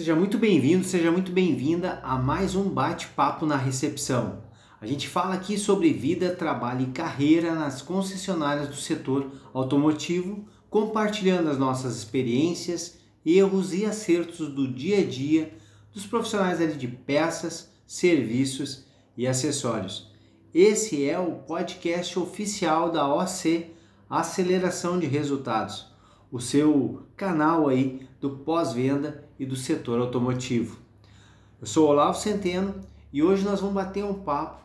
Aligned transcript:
Seja 0.00 0.16
muito 0.16 0.38
bem-vindo, 0.38 0.82
seja 0.82 1.12
muito 1.12 1.30
bem-vinda 1.30 2.00
a 2.02 2.16
mais 2.16 2.54
um 2.54 2.70
bate-papo 2.70 3.44
na 3.44 3.58
recepção. 3.58 4.42
A 4.80 4.86
gente 4.86 5.06
fala 5.06 5.34
aqui 5.34 5.58
sobre 5.58 5.92
vida, 5.92 6.34
trabalho 6.34 6.88
e 6.88 6.90
carreira 6.90 7.54
nas 7.54 7.82
concessionárias 7.82 8.68
do 8.68 8.76
setor 8.76 9.30
automotivo, 9.52 10.48
compartilhando 10.70 11.50
as 11.50 11.58
nossas 11.58 11.98
experiências, 11.98 12.96
erros 13.26 13.74
e 13.74 13.84
acertos 13.84 14.48
do 14.48 14.66
dia 14.66 15.00
a 15.00 15.04
dia 15.04 15.52
dos 15.92 16.06
profissionais 16.06 16.62
ali 16.62 16.76
de 16.76 16.88
peças, 16.88 17.70
serviços 17.86 18.86
e 19.18 19.26
acessórios. 19.26 20.10
Esse 20.54 21.06
é 21.06 21.18
o 21.18 21.32
podcast 21.32 22.18
oficial 22.18 22.90
da 22.90 23.06
OC 23.06 23.66
Aceleração 24.08 24.98
de 24.98 25.06
Resultados, 25.06 25.86
o 26.32 26.40
seu 26.40 27.02
canal 27.18 27.68
aí 27.68 28.08
do 28.20 28.30
pós-venda 28.30 29.24
e 29.38 29.46
do 29.46 29.56
setor 29.56 29.98
automotivo. 29.98 30.78
Eu 31.60 31.66
sou 31.66 31.88
Olavo 31.88 32.18
Centeno 32.18 32.74
e 33.12 33.22
hoje 33.22 33.42
nós 33.44 33.60
vamos 33.60 33.74
bater 33.74 34.04
um 34.04 34.14
papo, 34.14 34.62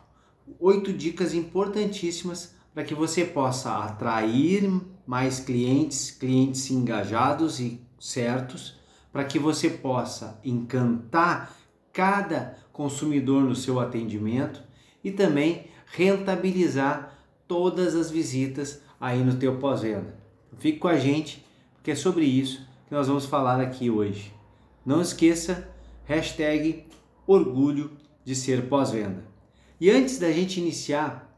oito 0.60 0.92
dicas 0.92 1.32
importantíssimas 1.32 2.54
para 2.74 2.84
que 2.84 2.94
você 2.94 3.24
possa 3.24 3.78
atrair 3.78 4.70
mais 5.06 5.40
clientes, 5.40 6.10
clientes 6.10 6.70
engajados 6.70 7.58
e 7.58 7.80
certos, 7.98 8.78
para 9.10 9.24
que 9.24 9.38
você 9.38 9.70
possa 9.70 10.38
encantar 10.44 11.56
cada 11.92 12.58
consumidor 12.72 13.42
no 13.42 13.56
seu 13.56 13.80
atendimento 13.80 14.62
e 15.02 15.10
também 15.10 15.68
rentabilizar 15.86 17.18
todas 17.48 17.94
as 17.94 18.10
visitas 18.10 18.82
aí 19.00 19.24
no 19.24 19.36
teu 19.36 19.56
pós-venda. 19.56 20.14
Fique 20.58 20.78
com 20.78 20.88
a 20.88 20.98
gente, 20.98 21.46
porque 21.76 21.92
é 21.92 21.94
sobre 21.94 22.26
isso 22.26 22.66
que 22.86 22.94
nós 22.94 23.08
vamos 23.08 23.26
falar 23.26 23.60
aqui 23.60 23.90
hoje. 23.90 24.32
Não 24.84 25.02
esqueça, 25.02 25.68
hashtag 26.04 26.86
orgulho 27.26 27.96
de 28.24 28.34
ser 28.34 28.68
pós-venda. 28.68 29.24
E 29.80 29.90
antes 29.90 30.18
da 30.18 30.30
gente 30.30 30.60
iniciar 30.60 31.36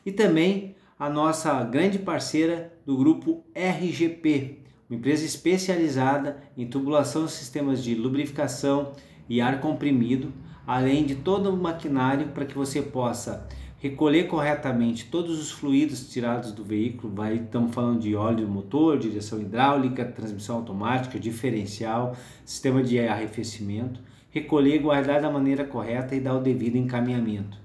E 0.05 0.11
também 0.11 0.75
a 0.97 1.09
nossa 1.09 1.61
grande 1.63 1.99
parceira 1.99 2.73
do 2.89 2.97
grupo 2.97 3.43
RGP, 3.53 4.61
uma 4.89 4.97
empresa 4.97 5.23
especializada 5.23 6.41
em 6.57 6.65
tubulação 6.65 7.25
de 7.25 7.31
sistemas 7.31 7.83
de 7.83 7.93
lubrificação 7.93 8.93
e 9.29 9.39
ar 9.39 9.61
comprimido, 9.61 10.33
além 10.65 11.05
de 11.05 11.13
todo 11.13 11.51
o 11.51 11.55
maquinário 11.55 12.29
para 12.29 12.47
que 12.47 12.57
você 12.57 12.81
possa 12.81 13.47
recolher 13.77 14.23
corretamente 14.23 15.05
todos 15.05 15.39
os 15.39 15.51
fluidos 15.51 16.09
tirados 16.09 16.51
do 16.51 16.63
veículo, 16.63 17.13
vai, 17.13 17.35
estamos 17.35 17.75
falando 17.75 17.99
de 17.99 18.15
óleo 18.15 18.47
do 18.47 18.51
motor, 18.51 18.97
direção 18.97 19.39
hidráulica, 19.39 20.03
transmissão 20.03 20.55
automática, 20.55 21.19
diferencial, 21.19 22.17
sistema 22.43 22.81
de 22.81 22.99
arrefecimento, 22.99 23.99
recolher, 24.31 24.79
guardar 24.79 25.21
da 25.21 25.29
maneira 25.29 25.63
correta 25.63 26.15
e 26.15 26.19
dar 26.19 26.33
o 26.33 26.41
devido 26.41 26.75
encaminhamento. 26.75 27.55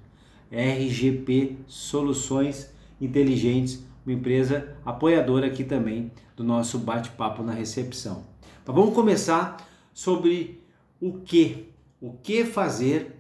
RGP 0.52 1.56
Soluções 1.66 2.74
Inteligentes 3.00 3.82
uma 4.04 4.12
empresa 4.12 4.76
apoiadora 4.84 5.46
aqui 5.46 5.64
também 5.64 6.12
do 6.36 6.44
nosso 6.44 6.78
bate-papo 6.78 7.42
na 7.42 7.52
recepção. 7.52 8.24
Mas 8.66 8.74
vamos 8.74 8.94
começar 8.94 9.56
sobre 9.92 10.62
o 11.00 11.20
que, 11.20 11.68
o 12.00 12.12
que 12.12 12.44
fazer 12.44 13.16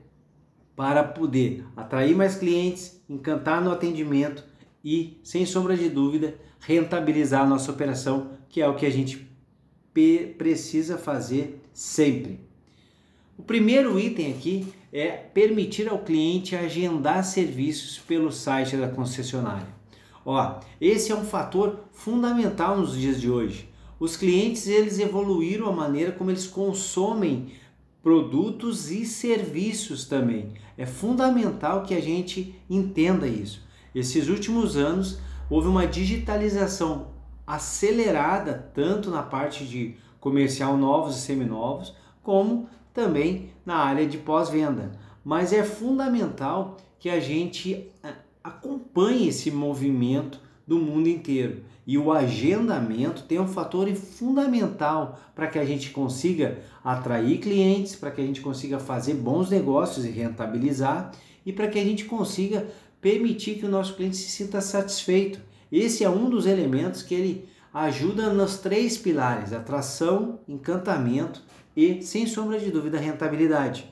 para 0.76 1.04
poder 1.04 1.64
atrair 1.76 2.16
mais 2.16 2.36
clientes, 2.36 3.02
encantar 3.08 3.62
no 3.62 3.70
atendimento 3.70 4.44
e, 4.84 5.18
sem 5.22 5.46
sombra 5.46 5.76
de 5.76 5.88
dúvida, 5.88 6.34
rentabilizar 6.60 7.42
a 7.42 7.46
nossa 7.46 7.70
operação, 7.70 8.30
que 8.48 8.60
é 8.60 8.68
o 8.68 8.74
que 8.74 8.86
a 8.86 8.90
gente 8.90 9.28
precisa 10.36 10.98
fazer 10.98 11.62
sempre. 11.72 12.40
O 13.38 13.42
primeiro 13.42 13.98
item 13.98 14.32
aqui 14.32 14.72
é 14.92 15.08
permitir 15.10 15.88
ao 15.88 15.98
cliente 15.98 16.54
agendar 16.54 17.24
serviços 17.24 17.98
pelo 17.98 18.30
site 18.30 18.76
da 18.76 18.88
concessionária. 18.88 19.66
Ó, 20.24 20.60
esse 20.80 21.12
é 21.12 21.14
um 21.14 21.24
fator 21.24 21.80
fundamental 21.92 22.78
nos 22.78 22.96
dias 22.96 23.20
de 23.20 23.30
hoje. 23.30 23.68
Os 24.00 24.16
clientes 24.16 24.66
eles 24.66 24.98
evoluíram 24.98 25.68
a 25.68 25.72
maneira 25.72 26.12
como 26.12 26.30
eles 26.30 26.46
consomem 26.46 27.52
produtos 28.02 28.90
e 28.90 29.04
serviços 29.06 30.04
também. 30.04 30.52
É 30.76 30.84
fundamental 30.86 31.82
que 31.82 31.94
a 31.94 32.00
gente 32.00 32.54
entenda 32.68 33.26
isso. 33.26 33.62
Esses 33.94 34.28
últimos 34.28 34.76
anos 34.76 35.18
houve 35.48 35.68
uma 35.68 35.86
digitalização 35.86 37.08
acelerada 37.46 38.70
tanto 38.74 39.10
na 39.10 39.22
parte 39.22 39.64
de 39.64 39.96
comercial 40.18 40.76
novos 40.76 41.16
e 41.16 41.20
seminovos, 41.20 41.94
como 42.22 42.68
também 42.92 43.50
na 43.64 43.76
área 43.76 44.06
de 44.06 44.18
pós-venda. 44.18 44.92
Mas 45.24 45.52
é 45.52 45.62
fundamental 45.62 46.76
que 46.98 47.10
a 47.10 47.20
gente 47.20 47.90
acompanhe 48.44 49.28
esse 49.28 49.50
movimento 49.50 50.38
do 50.66 50.78
mundo 50.78 51.08
inteiro. 51.08 51.64
E 51.86 51.96
o 51.96 52.12
agendamento 52.12 53.24
tem 53.24 53.40
um 53.40 53.48
fator 53.48 53.90
fundamental 53.94 55.18
para 55.34 55.46
que 55.46 55.58
a 55.58 55.64
gente 55.64 55.90
consiga 55.90 56.58
atrair 56.82 57.38
clientes, 57.38 57.96
para 57.96 58.10
que 58.10 58.20
a 58.20 58.26
gente 58.26 58.42
consiga 58.42 58.78
fazer 58.78 59.14
bons 59.14 59.48
negócios 59.48 60.04
e 60.04 60.10
rentabilizar 60.10 61.12
e 61.44 61.52
para 61.52 61.68
que 61.68 61.78
a 61.78 61.84
gente 61.84 62.04
consiga 62.04 62.66
permitir 63.00 63.56
que 63.56 63.66
o 63.66 63.70
nosso 63.70 63.94
cliente 63.94 64.16
se 64.16 64.30
sinta 64.30 64.60
satisfeito. 64.60 65.40
Esse 65.72 66.04
é 66.04 66.10
um 66.10 66.28
dos 66.28 66.46
elementos 66.46 67.02
que 67.02 67.14
ele 67.14 67.48
ajuda 67.72 68.32
nos 68.32 68.58
três 68.58 68.96
pilares: 68.96 69.52
atração, 69.52 70.40
encantamento 70.48 71.42
e, 71.76 72.02
sem 72.02 72.26
sombra 72.26 72.58
de 72.58 72.70
dúvida, 72.70 72.98
rentabilidade. 72.98 73.90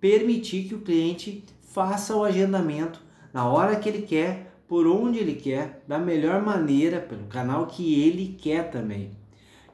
Permitir 0.00 0.68
que 0.68 0.74
o 0.74 0.80
cliente 0.80 1.44
faça 1.60 2.16
o 2.16 2.24
agendamento 2.24 3.07
na 3.32 3.46
hora 3.46 3.76
que 3.76 3.88
ele 3.88 4.02
quer, 4.02 4.60
por 4.66 4.86
onde 4.86 5.18
ele 5.18 5.34
quer, 5.34 5.82
da 5.86 5.98
melhor 5.98 6.42
maneira, 6.42 7.00
pelo 7.00 7.26
canal 7.26 7.66
que 7.66 8.02
ele 8.02 8.36
quer 8.38 8.70
também. 8.70 9.10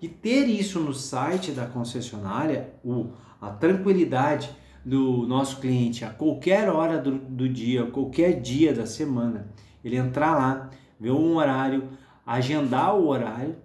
E 0.00 0.08
ter 0.08 0.46
isso 0.46 0.78
no 0.80 0.92
site 0.92 1.50
da 1.52 1.66
concessionária, 1.66 2.74
o, 2.84 3.08
a 3.40 3.50
tranquilidade 3.50 4.50
do 4.84 5.26
nosso 5.26 5.60
cliente 5.60 6.04
a 6.04 6.10
qualquer 6.10 6.68
hora 6.68 6.98
do, 6.98 7.12
do 7.12 7.48
dia, 7.48 7.86
qualquer 7.86 8.40
dia 8.40 8.74
da 8.74 8.86
semana, 8.86 9.48
ele 9.82 9.96
entrar 9.96 10.36
lá, 10.36 10.70
ver 11.00 11.10
um 11.10 11.36
horário, 11.36 11.88
agendar 12.26 12.94
o 12.96 13.08
horário, 13.08 13.56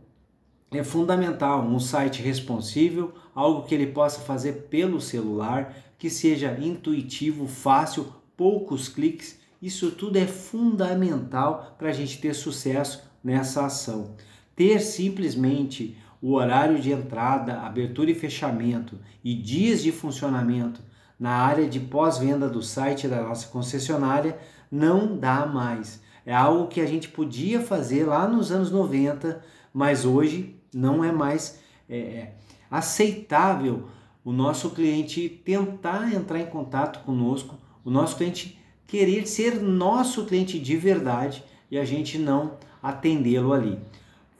é 0.71 0.83
fundamental. 0.83 1.63
Um 1.63 1.79
site 1.79 2.21
responsível, 2.21 3.13
algo 3.33 3.63
que 3.63 3.73
ele 3.73 3.87
possa 3.87 4.21
fazer 4.21 4.67
pelo 4.69 5.01
celular, 5.01 5.75
que 5.97 6.09
seja 6.09 6.57
intuitivo, 6.59 7.47
fácil, 7.47 8.07
poucos 8.37 8.87
cliques 8.87 9.38
isso 9.61 9.91
tudo 9.91 10.17
é 10.17 10.25
fundamental 10.25 11.75
para 11.77 11.89
a 11.89 11.93
gente 11.93 12.19
ter 12.19 12.33
sucesso 12.33 13.03
nessa 13.23 13.65
ação. 13.65 14.15
Ter 14.55 14.79
simplesmente 14.79 15.97
o 16.21 16.33
horário 16.33 16.79
de 16.79 16.91
entrada, 16.91 17.61
abertura 17.61 18.11
e 18.11 18.15
fechamento 18.15 18.97
e 19.23 19.33
dias 19.33 19.81
de 19.81 19.91
funcionamento 19.91 20.81
na 21.19 21.31
área 21.31 21.67
de 21.67 21.79
pós-venda 21.79 22.47
do 22.47 22.61
site 22.61 23.07
da 23.07 23.21
nossa 23.21 23.47
concessionária 23.47 24.37
não 24.71 25.17
dá 25.17 25.45
mais. 25.45 26.01
É 26.25 26.33
algo 26.33 26.67
que 26.67 26.79
a 26.79 26.85
gente 26.85 27.09
podia 27.09 27.61
fazer 27.61 28.05
lá 28.05 28.27
nos 28.27 28.51
anos 28.51 28.71
90, 28.71 29.43
mas 29.73 30.05
hoje 30.05 30.55
não 30.73 31.03
é 31.03 31.11
mais 31.11 31.59
é, 31.89 31.97
é, 31.97 32.35
aceitável 32.69 33.89
o 34.23 34.31
nosso 34.31 34.69
cliente 34.71 35.27
tentar 35.43 36.13
entrar 36.13 36.39
em 36.39 36.45
contato 36.45 37.03
conosco, 37.03 37.57
o 37.83 37.89
nosso 37.89 38.15
cliente 38.15 38.58
querer 38.89 39.27
ser 39.27 39.61
nosso 39.61 40.25
cliente 40.25 40.59
de 40.59 40.75
verdade 40.75 41.43
e 41.69 41.77
a 41.77 41.85
gente 41.85 42.17
não 42.17 42.57
atendê-lo 42.81 43.53
ali. 43.53 43.77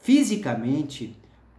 Fisicamente, 0.00 1.16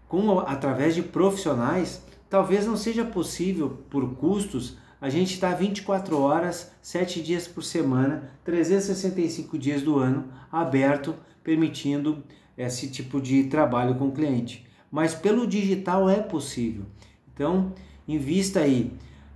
com, 0.08 0.40
através 0.40 0.94
de 0.94 1.02
profissionais, 1.02 2.04
talvez 2.30 2.66
não 2.66 2.76
seja 2.76 3.06
possível 3.06 3.80
por 3.90 4.16
custos 4.16 4.78
a 5.00 5.10
gente 5.10 5.34
estar 5.34 5.52
tá 5.52 5.56
24 5.56 6.20
horas, 6.20 6.72
7 6.82 7.24
dias 7.24 7.48
por 7.48 7.64
semana, 7.64 8.30
365 8.44 9.58
dias 9.58 9.82
do 9.82 9.98
ano 9.98 10.26
aberto, 10.52 11.16
permitindo 11.44 12.24
esse 12.56 12.88
tipo 12.88 13.20
de 13.20 13.46
trabalho 13.46 13.96
com 13.96 14.10
o 14.10 14.12
cliente. 14.12 14.68
Mas 14.92 15.16
pelo 15.16 15.48
digital 15.48 16.08
é 16.08 16.20
possível. 16.20 16.86
Então, 17.34 17.74
invista 18.08 18.60
aí, 18.60 18.92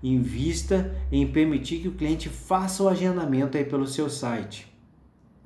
invista 0.10 0.96
em 1.12 1.26
permitir 1.26 1.80
que 1.80 1.88
o 1.88 1.94
cliente 1.94 2.30
faça 2.30 2.84
o 2.84 2.88
agendamento 2.88 3.58
aí 3.58 3.66
pelo 3.66 3.88
seu 3.88 4.10
site. 4.10 4.72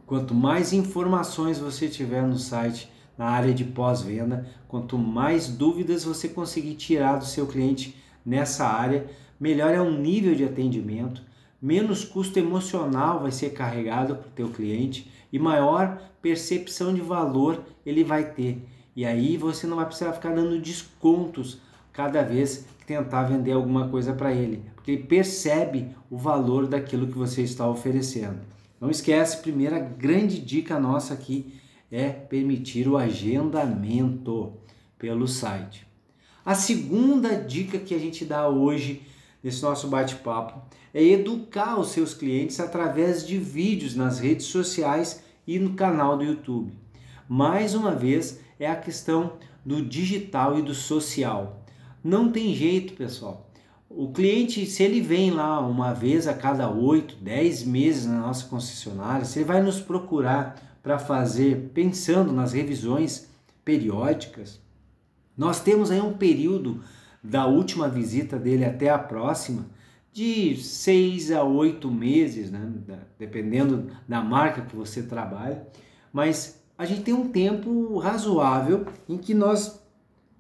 Quanto 0.06 0.34
mais 0.34 0.74
informações 0.74 1.60
você 1.60 1.88
tiver 1.88 2.24
no 2.24 2.38
site, 2.38 2.92
na 3.18 3.28
área 3.28 3.54
de 3.54 3.64
pós-venda, 3.64 4.48
quanto 4.68 4.98
mais 4.98 5.48
dúvidas 5.48 6.04
você 6.04 6.28
conseguir 6.28 6.76
tirar 6.76 7.18
do 7.18 7.26
seu 7.26 7.48
cliente 7.48 7.96
nessa 8.26 8.66
área, 8.66 9.10
melhor 9.40 9.74
é 9.74 9.80
o 9.80 9.92
nível 9.92 10.36
de 10.36 10.44
atendimento, 10.44 11.22
menos 11.62 12.04
custo 12.04 12.38
emocional 12.40 13.22
vai 13.22 13.32
ser 13.32 13.52
carregado 13.52 14.16
para 14.16 14.28
o 14.28 14.32
teu 14.32 14.50
cliente 14.50 15.10
e 15.32 15.40
maior 15.40 16.02
percepção 16.22 16.94
de 16.94 17.02
valor 17.02 17.64
ele 17.86 18.04
vai 18.04 18.32
ter. 18.32 18.66
E 18.96 19.06
aí 19.06 19.38
você 19.38 19.66
não 19.68 19.78
vai 19.78 19.86
precisar 19.86 20.12
ficar 20.12 20.34
dando 20.34 20.60
descontos 20.60 21.62
cada 21.94 22.24
vez 22.24 22.66
tentar 22.89 23.25
vender 23.25 23.51
alguma 23.51 23.88
coisa 23.88 24.13
para 24.13 24.33
ele, 24.33 24.63
porque 24.74 24.89
ele 24.89 25.03
percebe 25.03 25.95
o 26.09 26.18
valor 26.18 26.65
daquilo 26.65 27.06
que 27.06 27.15
você 27.15 27.44
está 27.44 27.69
oferecendo. 27.69 28.39
Não 28.81 28.89
esquece, 28.89 29.44
primeira 29.44 29.77
grande 29.77 30.39
dica 30.39 30.80
nossa 30.80 31.13
aqui 31.13 31.53
é 31.91 32.09
permitir 32.09 32.88
o 32.88 32.97
agendamento 32.97 34.53
pelo 34.97 35.27
site. 35.27 35.86
A 36.44 36.56
segunda 36.56 37.36
dica 37.36 37.77
que 37.77 37.94
a 37.94 38.00
gente 38.00 38.25
dá 38.25 38.50
hoje 38.50 39.03
nesse 39.44 39.62
nosso 39.62 39.88
bate-papo 39.88 40.59
é 40.91 41.03
educar 41.03 41.80
os 41.80 41.89
seus 41.89 42.15
clientes 42.15 42.59
através 42.59 43.25
de 43.25 43.38
vídeos 43.38 43.94
nas 43.94 44.18
redes 44.18 44.47
sociais 44.47 45.24
e 45.45 45.59
no 45.59 45.75
canal 45.75 46.18
do 46.18 46.24
YouTube. 46.24 46.74
Mais 47.27 47.75
uma 47.75 47.94
vez, 47.94 48.39
é 48.59 48.68
a 48.68 48.75
questão 48.75 49.33
do 49.63 49.86
digital 49.86 50.57
e 50.57 50.63
do 50.63 50.74
social. 50.74 51.59
Não 52.04 52.31
tem 52.31 52.54
jeito, 52.54 52.94
pessoal. 52.94 53.50
O 53.90 54.12
cliente, 54.12 54.66
se 54.66 54.84
ele 54.84 55.01
vem 55.01 55.31
lá 55.31 55.60
uma 55.60 55.94
vez 55.94 56.28
a 56.28 56.34
cada 56.34 56.69
8, 56.69 57.16
10 57.16 57.63
meses 57.63 58.06
na 58.06 58.19
nossa 58.19 58.46
concessionária, 58.48 59.25
se 59.25 59.40
ele 59.40 59.46
vai 59.46 59.62
nos 59.62 59.80
procurar 59.80 60.56
para 60.84 61.00
fazer, 61.00 61.72
pensando 61.74 62.31
nas 62.31 62.54
revisões 62.54 63.30
periódicas, 63.66 64.62
nós 65.36 65.60
temos 65.60 65.90
aí 65.90 66.00
um 66.00 66.13
período 66.13 66.81
da 67.24 67.46
última 67.48 67.90
visita 67.90 68.38
dele 68.38 68.63
até 68.63 68.90
a 68.90 69.00
próxima 69.00 69.66
de 70.12 70.56
6 70.56 71.31
a 71.31 71.44
8 71.44 71.90
meses, 71.90 72.51
né? 72.51 72.72
dependendo 73.18 73.92
da 74.07 74.22
marca 74.22 74.62
que 74.62 74.75
você 74.75 75.04
trabalha, 75.04 75.68
mas 76.12 76.62
a 76.78 76.86
gente 76.86 77.01
tem 77.01 77.13
um 77.13 77.30
tempo 77.30 77.98
razoável 77.98 78.86
em 79.07 79.18
que 79.18 79.34
nós 79.34 79.81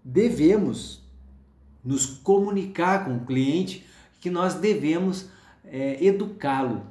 devemos 0.03 1.03
nos 1.83 2.05
comunicar 2.05 3.05
com 3.05 3.15
o 3.15 3.25
cliente 3.25 3.85
que 4.19 4.29
nós 4.29 4.55
devemos 4.55 5.29
é, 5.65 6.03
educá-lo. 6.03 6.83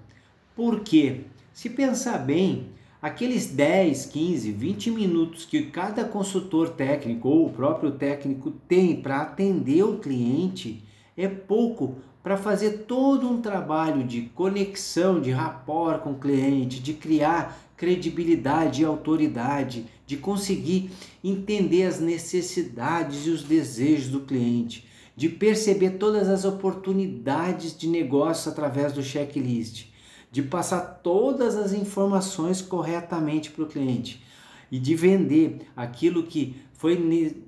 Por 0.55 0.81
quê? 0.81 1.23
Se 1.53 1.69
pensar 1.69 2.19
bem, 2.19 2.69
aqueles 3.01 3.47
10, 3.49 4.07
15, 4.07 4.53
20 4.53 4.91
minutos 4.91 5.45
que 5.45 5.63
cada 5.67 6.05
consultor 6.05 6.71
técnico 6.71 7.29
ou 7.29 7.47
o 7.47 7.53
próprio 7.53 7.93
técnico 7.93 8.51
tem 8.67 9.01
para 9.01 9.23
atender 9.23 9.83
o 9.83 9.99
cliente 9.99 10.83
é 11.17 11.29
pouco 11.29 11.97
para 12.23 12.37
fazer 12.37 12.85
todo 12.87 13.29
um 13.29 13.41
trabalho 13.41 14.05
de 14.05 14.23
conexão, 14.35 15.21
de 15.21 15.31
rapport 15.31 16.03
com 16.03 16.13
o 16.13 16.19
cliente, 16.19 16.81
de 16.81 16.95
criar 16.95 17.59
credibilidade 17.77 18.83
e 18.83 18.85
autoridade, 18.85 19.87
de 20.05 20.17
conseguir 20.17 20.91
entender 21.23 21.85
as 21.85 22.01
necessidades 22.01 23.27
e 23.27 23.31
os 23.31 23.45
desejos 23.45 24.09
do 24.09 24.21
cliente, 24.21 24.87
de 25.17 25.29
perceber 25.29 25.91
todas 25.91 26.29
as 26.29 26.45
oportunidades 26.45 27.77
de 27.77 27.89
negócio 27.89 28.51
através 28.51 28.93
do 28.93 29.03
checklist, 29.03 29.87
de 30.31 30.43
passar 30.43 31.01
todas 31.03 31.57
as 31.57 31.73
informações 31.73 32.61
corretamente 32.61 33.51
para 33.51 33.65
o 33.65 33.69
cliente 33.69 34.23
e 34.71 34.79
de 34.79 34.95
vender 34.95 35.61
aquilo 35.77 36.25
que 36.25 36.57
foi 36.75 36.97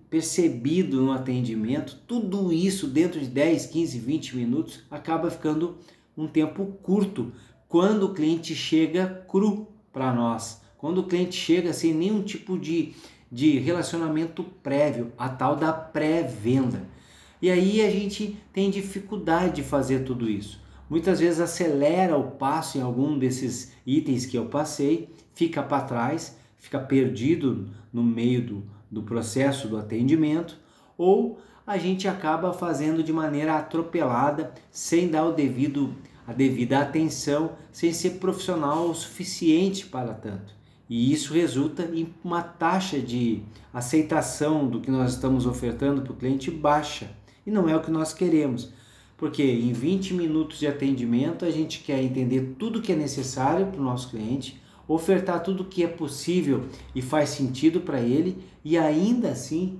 percebido 0.08 1.00
no 1.02 1.12
atendimento, 1.12 1.98
tudo 2.06 2.52
isso 2.52 2.88
dentro 2.88 3.20
de 3.20 3.26
10, 3.26 3.66
15, 3.66 3.98
20 3.98 4.36
minutos 4.36 4.80
acaba 4.90 5.30
ficando 5.30 5.78
um 6.16 6.26
tempo 6.26 6.66
curto 6.82 7.32
quando 7.68 8.06
o 8.06 8.14
cliente 8.14 8.54
chega 8.54 9.24
cru 9.28 9.68
para 9.92 10.12
nós, 10.12 10.60
quando 10.76 10.98
o 10.98 11.06
cliente 11.06 11.36
chega 11.36 11.72
sem 11.72 11.94
nenhum 11.94 12.22
tipo 12.22 12.58
de, 12.58 12.92
de 13.30 13.58
relacionamento 13.58 14.42
prévio, 14.42 15.12
a 15.16 15.28
tal 15.28 15.54
da 15.54 15.72
pré-venda. 15.72 16.82
E 17.40 17.48
aí 17.48 17.80
a 17.80 17.88
gente 17.88 18.36
tem 18.52 18.70
dificuldade 18.70 19.56
de 19.56 19.62
fazer 19.62 20.00
tudo 20.00 20.28
isso. 20.28 20.60
Muitas 20.90 21.20
vezes 21.20 21.38
acelera 21.38 22.16
o 22.16 22.32
passo 22.32 22.76
em 22.76 22.82
algum 22.82 23.16
desses 23.16 23.72
itens 23.86 24.26
que 24.26 24.36
eu 24.36 24.46
passei, 24.46 25.08
fica 25.32 25.62
para 25.62 25.84
trás, 25.84 26.36
fica 26.60 26.78
perdido 26.78 27.68
no 27.92 28.04
meio 28.04 28.46
do, 28.46 28.64
do 28.88 29.02
processo 29.02 29.66
do 29.66 29.76
atendimento, 29.76 30.56
ou 30.96 31.40
a 31.66 31.76
gente 31.78 32.06
acaba 32.06 32.52
fazendo 32.52 33.02
de 33.02 33.12
maneira 33.12 33.56
atropelada, 33.56 34.52
sem 34.70 35.08
dar 35.08 35.24
o 35.24 35.32
devido 35.32 35.94
a 36.26 36.32
devida 36.32 36.78
atenção, 36.78 37.52
sem 37.72 37.92
ser 37.92 38.10
profissional 38.20 38.88
o 38.88 38.94
suficiente 38.94 39.86
para 39.86 40.14
tanto. 40.14 40.54
E 40.88 41.12
isso 41.12 41.32
resulta 41.32 41.84
em 41.92 42.14
uma 42.22 42.42
taxa 42.42 43.00
de 43.00 43.42
aceitação 43.72 44.68
do 44.68 44.80
que 44.80 44.90
nós 44.90 45.12
estamos 45.12 45.44
ofertando 45.46 46.02
para 46.02 46.12
o 46.12 46.16
cliente 46.16 46.50
baixa. 46.50 47.10
E 47.44 47.50
não 47.50 47.68
é 47.68 47.74
o 47.74 47.80
que 47.80 47.90
nós 47.90 48.12
queremos. 48.12 48.72
Porque 49.16 49.42
em 49.42 49.72
20 49.72 50.14
minutos 50.14 50.60
de 50.60 50.66
atendimento 50.66 51.44
a 51.44 51.50
gente 51.50 51.80
quer 51.80 52.00
entender 52.02 52.54
tudo 52.58 52.80
que 52.80 52.92
é 52.92 52.96
necessário 52.96 53.66
para 53.66 53.80
o 53.80 53.84
nosso 53.84 54.10
cliente, 54.10 54.60
ofertar 54.92 55.40
tudo 55.42 55.64
que 55.64 55.84
é 55.84 55.86
possível 55.86 56.66
e 56.94 57.00
faz 57.00 57.30
sentido 57.30 57.80
para 57.80 58.00
ele 58.00 58.42
e 58.64 58.76
ainda 58.76 59.28
assim 59.28 59.78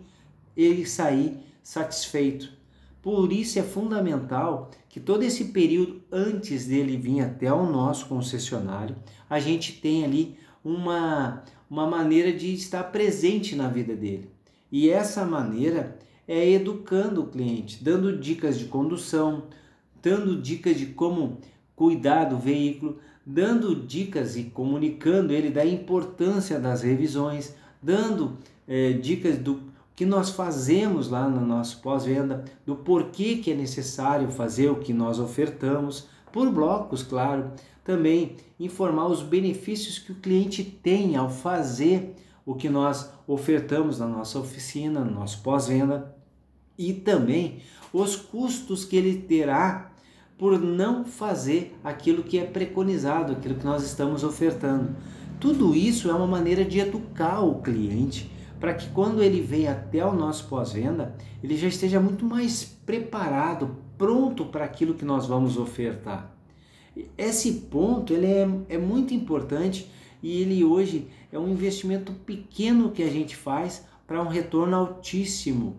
ele 0.57 0.87
sair 0.87 1.37
satisfeito. 1.63 2.53
Por 3.03 3.33
isso 3.33 3.59
é 3.59 3.63
fundamental 3.63 4.71
que 4.89 5.01
todo 5.01 5.23
esse 5.23 5.47
período 5.47 6.03
antes 6.13 6.67
dele 6.67 6.97
vir 6.97 7.23
até 7.23 7.53
o 7.53 7.67
nosso 7.67 8.07
concessionário, 8.07 8.95
a 9.29 9.41
gente 9.41 9.81
tenha 9.81 10.07
ali 10.07 10.37
uma, 10.65 11.43
uma 11.69 11.87
maneira 11.87 12.33
de 12.33 12.53
estar 12.55 12.85
presente 12.85 13.57
na 13.57 13.69
vida 13.69 13.97
dele. 13.97 14.31
E 14.71 14.91
essa 14.91 15.25
maneira 15.25 15.99
é 16.29 16.49
educando 16.51 17.23
o 17.23 17.27
cliente, 17.27 17.83
dando 17.83 18.17
dicas 18.17 18.59
de 18.59 18.67
condução, 18.67 19.45
dando 20.01 20.41
dicas 20.41 20.77
de 20.77 20.87
como 20.87 21.39
cuidar 21.75 22.25
do 22.27 22.39
veículo, 22.39 22.99
dando 23.33 23.75
dicas 23.75 24.37
e 24.37 24.45
comunicando 24.45 25.33
ele 25.33 25.51
da 25.51 25.65
importância 25.65 26.59
das 26.59 26.83
revisões, 26.83 27.55
dando 27.81 28.39
é, 28.67 28.93
dicas 28.93 29.39
do 29.39 29.61
que 29.95 30.05
nós 30.05 30.31
fazemos 30.31 31.09
lá 31.09 31.29
no 31.29 31.47
nosso 31.47 31.81
pós-venda, 31.81 32.45
do 32.67 32.75
porquê 32.75 33.37
que 33.37 33.53
é 33.53 33.55
necessário 33.55 34.31
fazer 34.31 34.69
o 34.71 34.77
que 34.77 34.93
nós 34.93 35.21
ofertamos, 35.21 36.09
por 36.33 36.51
blocos, 36.51 37.03
claro. 37.03 37.53
Também 37.85 38.37
informar 38.59 39.07
os 39.07 39.23
benefícios 39.23 39.99
que 39.99 40.13
o 40.13 40.17
cliente 40.17 40.65
tem 40.65 41.17
ao 41.17 41.31
fazer 41.31 42.15
o 42.45 42.55
que 42.55 42.69
nós 42.69 43.11
ofertamos 43.27 43.99
na 43.99 44.07
nossa 44.07 44.39
oficina, 44.39 45.05
no 45.05 45.13
nosso 45.13 45.43
pós-venda 45.43 46.15
e 46.79 46.93
também 46.93 47.61
os 47.93 48.17
custos 48.17 48.85
que 48.85 48.97
ele 48.97 49.19
terá 49.23 49.90
por 50.41 50.59
não 50.59 51.05
fazer 51.05 51.77
aquilo 51.85 52.23
que 52.23 52.39
é 52.39 52.45
preconizado, 52.47 53.35
aquilo 53.35 53.57
que 53.57 53.65
nós 53.67 53.85
estamos 53.85 54.25
ofertando. 54.25 54.97
Tudo 55.39 55.75
isso 55.75 56.09
é 56.09 56.15
uma 56.15 56.27
maneira 56.27 56.65
de 56.65 56.81
educar 56.81 57.43
o 57.43 57.61
cliente 57.61 58.33
para 58.59 58.73
que 58.73 58.89
quando 58.89 59.23
ele 59.23 59.43
vem 59.43 59.69
até 59.69 60.03
o 60.03 60.15
nosso 60.15 60.49
pós-venda, 60.49 61.15
ele 61.45 61.59
já 61.59 61.69
esteja 61.69 62.01
muito 62.01 62.25
mais 62.25 62.65
preparado, 62.65 63.77
pronto 63.99 64.47
para 64.47 64.65
aquilo 64.65 64.95
que 64.95 65.05
nós 65.05 65.27
vamos 65.27 65.59
ofertar. 65.59 66.35
Esse 67.19 67.53
ponto 67.71 68.15
ele 68.15 68.27
é, 68.27 68.49
é 68.71 68.79
muito 68.79 69.13
importante 69.13 69.91
e 70.23 70.41
ele 70.41 70.65
hoje 70.65 71.07
é 71.31 71.39
um 71.39 71.51
investimento 71.51 72.13
pequeno 72.13 72.93
que 72.93 73.03
a 73.03 73.11
gente 73.11 73.37
faz 73.37 73.85
para 74.07 74.23
um 74.23 74.29
retorno 74.29 74.75
altíssimo 74.75 75.77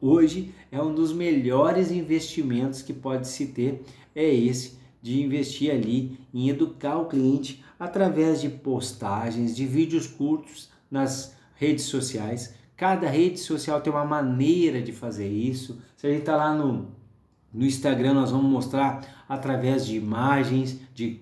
hoje 0.00 0.52
é 0.70 0.82
um 0.82 0.94
dos 0.94 1.12
melhores 1.12 1.90
investimentos 1.90 2.82
que 2.82 2.92
pode 2.92 3.28
se 3.28 3.46
ter 3.46 3.82
é 4.14 4.28
esse 4.32 4.78
de 5.00 5.22
investir 5.22 5.70
ali 5.72 6.18
em 6.32 6.48
educar 6.48 6.96
o 6.98 7.06
cliente 7.06 7.64
através 7.78 8.40
de 8.40 8.48
postagens, 8.48 9.56
de 9.56 9.66
vídeos 9.66 10.06
curtos 10.06 10.70
nas 10.90 11.34
redes 11.56 11.84
sociais, 11.84 12.54
Cada 12.82 13.08
rede 13.08 13.38
social 13.38 13.80
tem 13.80 13.92
uma 13.92 14.04
maneira 14.04 14.82
de 14.82 14.90
fazer 14.90 15.28
isso. 15.28 15.80
Se 15.96 16.04
a 16.04 16.10
gente 16.10 16.22
está 16.22 16.34
lá 16.34 16.52
no, 16.52 16.88
no 17.54 17.64
Instagram, 17.64 18.12
nós 18.12 18.32
vamos 18.32 18.50
mostrar 18.50 19.24
através 19.28 19.86
de 19.86 19.96
imagens, 19.96 20.80
de, 20.92 21.20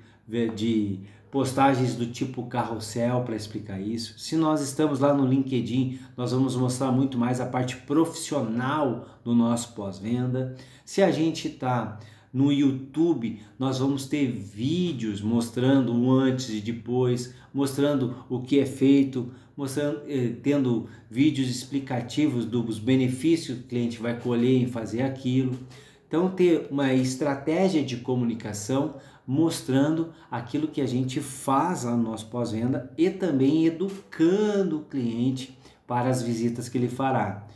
de 0.56 1.00
postagens 1.30 1.94
do 1.94 2.06
tipo 2.06 2.46
carrossel 2.46 3.24
para 3.24 3.36
explicar 3.36 3.78
isso. 3.78 4.18
Se 4.18 4.36
nós 4.36 4.62
estamos 4.62 5.00
lá 5.00 5.12
no 5.12 5.26
LinkedIn, 5.26 5.98
nós 6.16 6.32
vamos 6.32 6.56
mostrar 6.56 6.90
muito 6.90 7.18
mais 7.18 7.42
a 7.42 7.46
parte 7.46 7.76
profissional 7.76 9.06
do 9.22 9.34
nosso 9.34 9.74
pós-venda. 9.74 10.56
Se 10.82 11.02
a 11.02 11.10
gente 11.10 11.46
está 11.46 12.00
no 12.32 12.52
YouTube, 12.52 13.40
nós 13.58 13.78
vamos 13.78 14.06
ter 14.06 14.30
vídeos 14.30 15.20
mostrando 15.20 15.92
o 15.92 16.10
antes 16.12 16.50
e 16.50 16.60
depois, 16.60 17.34
mostrando 17.52 18.24
o 18.28 18.40
que 18.40 18.60
é 18.60 18.66
feito, 18.66 19.32
mostrando, 19.56 20.02
eh, 20.06 20.34
tendo 20.42 20.88
vídeos 21.10 21.50
explicativos 21.50 22.44
dos 22.44 22.78
benefícios 22.78 23.58
que 23.58 23.64
o 23.64 23.66
cliente 23.66 23.98
vai 23.98 24.18
colher 24.18 24.62
em 24.62 24.66
fazer 24.66 25.02
aquilo. 25.02 25.58
Então, 26.06 26.28
ter 26.30 26.68
uma 26.70 26.92
estratégia 26.94 27.84
de 27.84 27.96
comunicação 27.96 28.96
mostrando 29.26 30.12
aquilo 30.28 30.66
que 30.66 30.80
a 30.80 30.86
gente 30.86 31.20
faz 31.20 31.84
no 31.84 31.96
nosso 31.96 32.26
pós-venda 32.26 32.92
e 32.98 33.10
também 33.10 33.64
educando 33.64 34.78
o 34.78 34.84
cliente 34.84 35.56
para 35.86 36.08
as 36.08 36.22
visitas 36.22 36.68
que 36.68 36.78
ele 36.78 36.88
fará. 36.88 37.46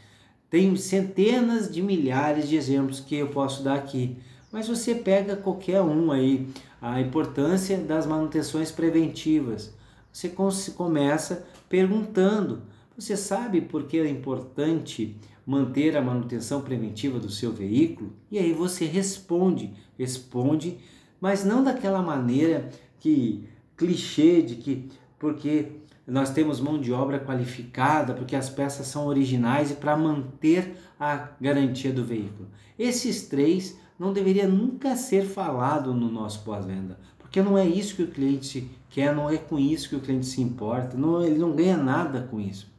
Tem 0.49 0.75
centenas 0.77 1.73
de 1.73 1.83
milhares 1.83 2.49
de 2.49 2.55
exemplos 2.55 3.01
que 3.01 3.17
eu 3.17 3.29
posso 3.29 3.65
dar 3.65 3.75
aqui, 3.75 4.17
mas 4.55 4.69
você 4.69 4.95
pega 4.95 5.35
qualquer 5.35 5.83
um 5.83 6.13
aí. 6.13 6.47
A 6.81 7.01
importância 7.01 7.77
das 7.77 8.07
manutenções 8.07 8.71
preventivas. 8.71 9.75
Você 10.13 10.33
começa 10.77 11.45
perguntando: 11.69 12.63
você 12.97 13.17
sabe 13.17 13.61
por 13.61 13.83
que 13.89 13.99
é 13.99 14.09
importante 14.09 15.17
manter 15.45 15.97
a 15.97 16.01
manutenção 16.01 16.61
preventiva 16.61 17.19
do 17.19 17.29
seu 17.31 17.53
veículo? 17.53 18.13
E 18.31 18.39
aí 18.39 18.53
você 18.53 18.85
responde, 18.85 19.75
responde, 19.99 20.79
mas 21.21 21.45
não 21.45 21.65
daquela 21.65 22.01
maneira 22.01 22.71
que 23.01 23.49
clichê 23.77 24.41
de 24.41 24.55
que 24.55 24.89
porque 25.19 25.73
nós 26.07 26.31
temos 26.31 26.61
mão 26.61 26.81
de 26.81 26.93
obra 26.93 27.19
qualificada, 27.19 28.15
porque 28.15 28.37
as 28.37 28.51
peças 28.51 28.87
são 28.87 29.07
originais 29.07 29.73
e 29.73 29.75
para 29.75 29.97
manter 29.97 30.77
a 31.01 31.31
garantia 31.41 31.93
do 31.93 32.05
veículo. 32.05 32.49
Esses 32.79 33.27
três 33.27 33.83
não 33.99 34.13
deveria 34.13 34.49
nunca 34.49 34.97
ser 34.97 35.25
falado 35.25 35.95
no 35.95 36.11
nosso 36.11 36.43
pós-venda, 36.43 36.99
porque 37.19 37.43
não 37.43 37.57
é 37.57 37.67
isso 37.67 37.97
que 37.97 38.03
o 38.03 38.11
cliente 38.11 38.71
quer, 38.91 39.15
não 39.15 39.31
é 39.31 39.37
com 39.37 39.59
isso 39.59 39.89
que 39.89 39.97
o 39.97 40.01
cliente 40.01 40.27
se 40.27 40.41
importa, 40.41 40.97
não, 40.97 41.23
ele 41.23 41.39
não 41.39 41.53
ganha 41.53 41.77
nada 41.77 42.29
com 42.31 42.41
isso. 42.41 42.73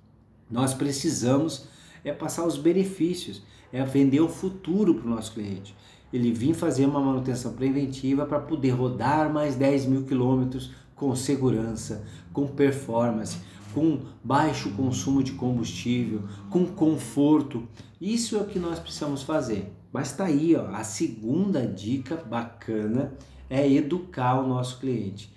Nós 0.49 0.73
precisamos 0.73 1.67
é 2.05 2.13
passar 2.13 2.45
os 2.45 2.55
benefícios, 2.55 3.41
é 3.73 3.83
vender 3.83 4.21
o 4.21 4.29
futuro 4.29 4.93
para 4.93 5.07
o 5.07 5.09
nosso 5.09 5.33
cliente. 5.33 5.75
Ele 6.13 6.31
vir 6.31 6.53
fazer 6.53 6.85
uma 6.85 7.01
manutenção 7.01 7.53
preventiva 7.53 8.25
para 8.25 8.39
poder 8.39 8.69
rodar 8.69 9.33
mais 9.33 9.55
10 9.55 9.87
mil 9.87 10.03
quilômetros 10.03 10.71
com 10.95 11.13
segurança, 11.15 12.05
com 12.31 12.47
performance, 12.47 13.39
com 13.73 13.99
baixo 14.23 14.71
consumo 14.71 15.21
de 15.21 15.33
combustível, 15.33 16.21
com 16.49 16.65
conforto. 16.65 17.67
Isso 17.99 18.37
é 18.37 18.39
o 18.39 18.45
que 18.45 18.59
nós 18.59 18.79
precisamos 18.79 19.23
fazer. 19.23 19.73
Mas 19.95 20.11
está 20.11 20.25
aí, 20.25 20.53
ó, 20.57 20.75
a 20.75 20.83
segunda 20.83 21.65
dica 21.65 22.17
bacana 22.17 23.13
é 23.49 23.65
educar 23.71 24.41
o 24.41 24.45
nosso 24.45 24.77
cliente. 24.77 25.33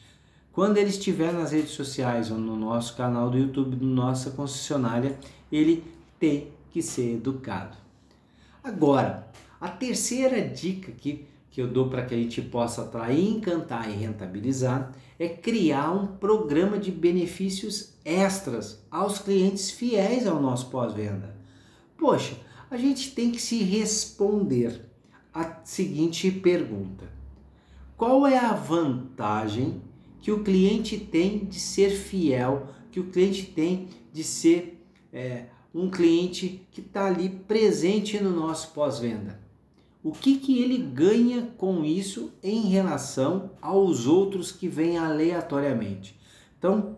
Quando 0.50 0.78
ele 0.78 0.90
estiver 0.90 1.32
nas 1.32 1.52
redes 1.52 1.70
sociais 1.70 2.32
ou 2.32 2.38
no 2.38 2.56
nosso 2.56 2.96
canal 2.96 3.30
do 3.30 3.38
YouTube, 3.38 3.76
do 3.76 3.86
nossa 3.86 4.32
concessionária, 4.32 5.16
ele 5.52 5.84
tem 6.18 6.48
que 6.72 6.82
ser 6.82 7.14
educado. 7.14 7.76
Agora, 8.60 9.28
a 9.60 9.68
terceira 9.68 10.42
dica 10.42 10.90
que, 10.90 11.24
que 11.52 11.62
eu 11.62 11.68
dou 11.68 11.88
para 11.88 12.04
que 12.04 12.16
a 12.16 12.18
gente 12.18 12.42
possa 12.42 12.82
atrair, 12.82 13.30
encantar 13.30 13.88
e 13.88 13.94
rentabilizar 13.94 14.90
é 15.20 15.28
criar 15.28 15.92
um 15.92 16.04
programa 16.04 16.78
de 16.78 16.90
benefícios 16.90 17.92
extras 18.04 18.84
aos 18.90 19.20
clientes 19.20 19.70
fiéis 19.70 20.26
ao 20.26 20.42
nosso 20.42 20.68
pós-venda. 20.68 21.36
Poxa, 21.96 22.47
a 22.70 22.76
gente 22.76 23.12
tem 23.12 23.30
que 23.30 23.40
se 23.40 23.62
responder 23.62 24.88
a 25.32 25.60
seguinte 25.64 26.30
pergunta: 26.30 27.04
qual 27.96 28.26
é 28.26 28.38
a 28.38 28.52
vantagem 28.52 29.82
que 30.20 30.32
o 30.32 30.42
cliente 30.42 30.98
tem 30.98 31.44
de 31.44 31.58
ser 31.58 31.90
fiel, 31.90 32.68
que 32.90 33.00
o 33.00 33.04
cliente 33.04 33.46
tem 33.46 33.88
de 34.12 34.25
ser 34.25 34.84
é, 35.12 35.46
um 35.75 35.88
cliente 35.88 36.66
que 36.70 36.80
está 36.80 37.06
ali 37.06 37.28
presente 37.28 38.18
no 38.20 38.30
nosso 38.30 38.72
pós-venda. 38.72 39.40
O 40.02 40.12
que, 40.12 40.37
que 40.37 40.62
ele 40.62 40.78
ganha 40.78 41.50
com 41.56 41.84
isso 41.84 42.32
em 42.42 42.62
relação 42.68 43.50
aos 43.60 44.06
outros 44.06 44.52
que 44.52 44.68
vêm 44.68 44.96
aleatoriamente? 44.96 46.18
Então, 46.58 46.96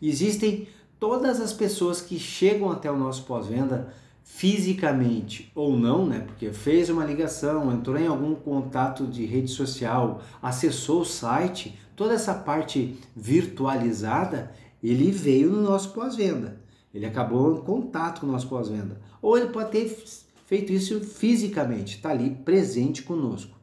existem 0.00 0.68
todas 0.98 1.40
as 1.40 1.52
pessoas 1.52 2.00
que 2.00 2.18
chegam 2.18 2.70
até 2.70 2.90
o 2.90 2.96
nosso 2.96 3.24
pós-venda 3.24 3.94
fisicamente 4.34 5.52
ou 5.54 5.76
não, 5.76 6.06
né? 6.06 6.20
Porque 6.20 6.50
fez 6.52 6.88
uma 6.88 7.04
ligação, 7.04 7.70
entrou 7.70 7.98
em 7.98 8.06
algum 8.06 8.34
contato 8.34 9.06
de 9.06 9.26
rede 9.26 9.50
social, 9.50 10.22
acessou 10.40 11.02
o 11.02 11.04
site, 11.04 11.78
toda 11.94 12.14
essa 12.14 12.34
parte 12.34 12.98
virtualizada, 13.14 14.52
ele 14.82 15.10
veio 15.12 15.50
no 15.50 15.62
nosso 15.62 15.90
pós-venda. 15.90 16.60
Ele 16.94 17.04
acabou 17.04 17.56
em 17.56 17.60
contato 17.60 18.20
com 18.22 18.26
o 18.26 18.32
nosso 18.32 18.48
pós-venda. 18.48 19.00
Ou 19.20 19.36
ele 19.36 19.50
pode 19.50 19.70
ter 19.70 20.02
feito 20.46 20.72
isso 20.72 20.98
fisicamente, 21.00 21.96
está 21.96 22.10
ali 22.10 22.30
presente 22.30 23.02
conosco. 23.02 23.54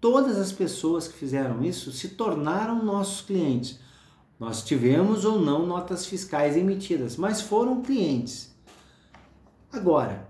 Todas 0.00 0.38
as 0.38 0.50
pessoas 0.50 1.06
que 1.06 1.18
fizeram 1.18 1.62
isso 1.62 1.92
se 1.92 2.08
tornaram 2.08 2.82
nossos 2.82 3.20
clientes. 3.20 3.78
Nós 4.40 4.64
tivemos 4.64 5.24
ou 5.24 5.38
não 5.38 5.66
notas 5.66 6.06
fiscais 6.06 6.56
emitidas, 6.56 7.16
mas 7.16 7.42
foram 7.42 7.82
clientes. 7.82 8.56
Agora, 9.72 10.28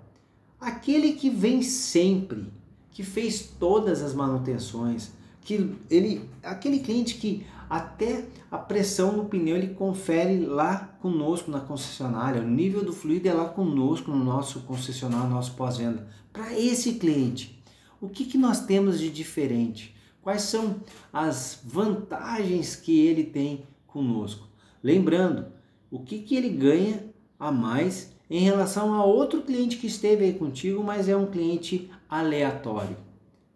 aquele 0.60 1.12
que 1.12 1.30
vem 1.30 1.62
sempre, 1.62 2.52
que 2.90 3.02
fez 3.02 3.42
todas 3.58 4.02
as 4.02 4.14
manutenções, 4.14 5.12
que 5.40 5.74
ele, 5.88 6.28
aquele 6.42 6.80
cliente 6.80 7.14
que 7.14 7.46
até 7.70 8.26
a 8.50 8.58
pressão 8.58 9.16
no 9.16 9.26
pneu 9.26 9.56
ele 9.56 9.74
confere 9.74 10.44
lá 10.44 10.96
conosco 11.00 11.50
na 11.50 11.60
concessionária, 11.60 12.42
o 12.42 12.46
nível 12.46 12.84
do 12.84 12.92
fluido 12.92 13.28
é 13.28 13.32
lá 13.32 13.48
conosco 13.48 14.10
no 14.10 14.24
nosso 14.24 14.60
concessionário, 14.60 15.28
no 15.28 15.34
nosso 15.36 15.54
pós-venda. 15.54 16.08
Para 16.32 16.58
esse 16.58 16.94
cliente, 16.94 17.62
o 18.00 18.08
que, 18.08 18.24
que 18.24 18.38
nós 18.38 18.64
temos 18.64 18.98
de 18.98 19.10
diferente? 19.10 19.94
Quais 20.20 20.42
são 20.42 20.80
as 21.12 21.60
vantagens 21.64 22.74
que 22.76 23.06
ele 23.06 23.24
tem 23.24 23.64
conosco? 23.86 24.48
Lembrando, 24.82 25.46
o 25.90 26.00
que, 26.00 26.18
que 26.20 26.36
ele 26.36 26.50
ganha 26.50 27.08
a 27.38 27.50
mais 27.50 28.12
em 28.30 28.40
relação 28.40 28.94
a 28.94 29.04
outro 29.04 29.42
cliente 29.42 29.76
que 29.76 29.86
esteve 29.86 30.24
aí 30.24 30.34
contigo, 30.34 30.82
mas 30.82 31.08
é 31.08 31.16
um 31.16 31.26
cliente 31.26 31.90
aleatório. 32.08 32.96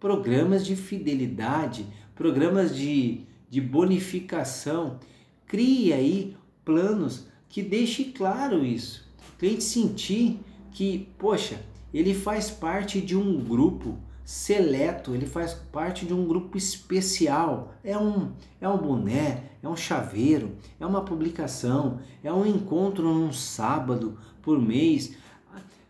Programas 0.00 0.64
de 0.66 0.74
fidelidade, 0.76 1.86
programas 2.14 2.74
de 2.74 3.26
de 3.52 3.60
bonificação. 3.60 4.98
Crie 5.46 5.92
aí 5.92 6.34
planos 6.64 7.26
que 7.50 7.62
deixe 7.62 8.04
claro 8.04 8.64
isso. 8.64 9.06
O 9.34 9.38
cliente 9.38 9.62
sentir 9.62 10.40
que, 10.70 11.06
poxa, 11.18 11.60
ele 11.92 12.14
faz 12.14 12.50
parte 12.50 12.98
de 12.98 13.14
um 13.14 13.44
grupo 13.44 13.98
seleto, 14.24 15.14
ele 15.14 15.26
faz 15.26 15.52
parte 15.52 16.06
de 16.06 16.14
um 16.14 16.26
grupo 16.26 16.56
especial. 16.56 17.74
É 17.84 17.98
um, 17.98 18.32
é 18.58 18.66
um 18.66 18.78
boné, 18.78 19.50
é 19.62 19.68
um 19.68 19.76
chaveiro, 19.76 20.52
é 20.80 20.86
uma 20.86 21.04
publicação, 21.04 22.00
é 22.24 22.32
um 22.32 22.46
encontro 22.46 23.04
num 23.04 23.34
sábado 23.34 24.16
por 24.42 24.60
mês, 24.60 25.16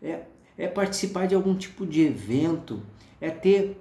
é, 0.01 0.21
é 0.57 0.67
participar 0.67 1.27
de 1.27 1.35
algum 1.35 1.55
tipo 1.55 1.85
de 1.85 2.01
evento, 2.01 2.81
é 3.19 3.29
ter 3.29 3.79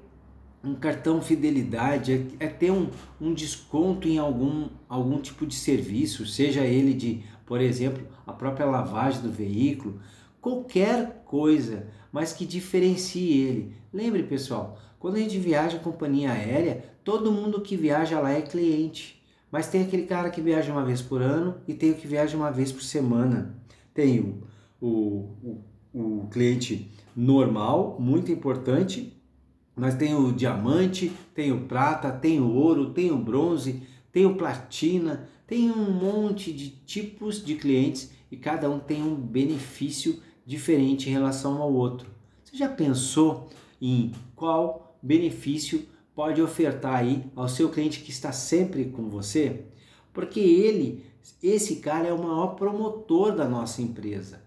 um 0.65 0.75
cartão 0.75 1.21
fidelidade, 1.21 2.13
é, 2.41 2.47
é 2.47 2.49
ter 2.49 2.71
um, 2.71 2.89
um 3.21 3.35
desconto 3.35 4.09
em 4.09 4.19
algum, 4.19 4.69
algum 4.89 5.21
tipo 5.21 5.47
de 5.47 5.55
serviço, 5.55 6.25
seja 6.27 6.63
ele 6.63 6.95
de, 6.95 7.23
por 7.45 7.61
exemplo, 7.61 8.07
a 8.27 8.33
própria 8.33 8.67
lavagem 8.67 9.23
do 9.23 9.31
veículo, 9.31 10.01
qualquer 10.41 11.23
coisa, 11.25 11.89
mas 12.13 12.33
que 12.33 12.47
diferencie 12.47 13.41
ele. 13.41 13.75
Lembre, 13.93 14.23
pessoal, 14.23 14.79
quando 14.99 15.17
a 15.17 15.19
gente 15.19 15.39
viaja 15.39 15.79
com 15.79 15.91
companhia 15.91 16.31
aérea, 16.31 16.85
todo 17.03 17.33
mundo 17.33 17.61
que 17.61 17.77
viaja 17.77 18.21
lá 18.21 18.33
é 18.33 18.43
cliente. 18.43 19.21
Mas 19.51 19.69
tem 19.69 19.83
aquele 19.83 20.05
cara 20.05 20.31
que 20.31 20.41
viaja 20.41 20.73
uma 20.73 20.85
vez 20.85 21.03
por 21.03 21.21
ano 21.21 21.57
e 21.69 21.75
tem 21.75 21.91
o 21.91 21.95
que 21.95 22.07
viaja 22.07 22.37
uma 22.37 22.51
vez 22.51 22.73
por 22.73 22.83
semana. 22.83 23.55
Tem 23.93 24.21
o, 24.21 24.43
o, 24.83 25.63
o, 25.95 26.23
o 26.25 26.29
cliente 26.29 26.91
normal, 27.15 27.97
muito 28.01 28.33
importante, 28.33 29.17
nós 29.77 29.95
tem 29.95 30.15
o 30.15 30.33
diamante, 30.33 31.13
tem 31.35 31.53
o 31.53 31.67
prata, 31.67 32.11
tem 32.11 32.41
o 32.41 32.53
ouro, 32.53 32.91
tem 32.91 33.13
o 33.13 33.17
bronze, 33.17 33.83
tem 34.11 34.27
o 34.27 34.35
platina, 34.35 35.29
tem 35.47 35.71
um 35.71 35.91
monte 35.93 36.53
de 36.53 36.69
tipos 36.71 37.43
de 37.43 37.55
clientes 37.55 38.11
e 38.31 38.37
cada 38.37 38.69
um 38.69 38.81
tem 38.81 39.03
um 39.03 39.15
benefício 39.15 40.21
diferente 40.45 41.09
em 41.09 41.13
relação 41.13 41.63
ao 41.63 41.73
outro. 41.73 42.11
Você 42.45 42.57
já 42.57 42.69
pensou 42.69 43.49
em 43.81 44.13
qual 44.35 44.99
benefício 45.03 45.87
pode 46.15 46.43
ofertar 46.43 46.97
aí 46.97 47.25
ao 47.37 47.49
seu 47.49 47.71
cliente 47.71 48.01
que 48.01 48.11
está 48.11 48.33
sempre 48.33 48.87
com 48.87 49.09
você? 49.09 49.65
Porque 50.13 50.41
ele, 50.41 51.05
esse 51.43 51.77
cara 51.77 52.09
é 52.09 52.13
o 52.13 52.23
maior 52.23 52.49
promotor 52.49 53.35
da 53.35 53.49
nossa 53.49 53.81
empresa. 53.81 54.43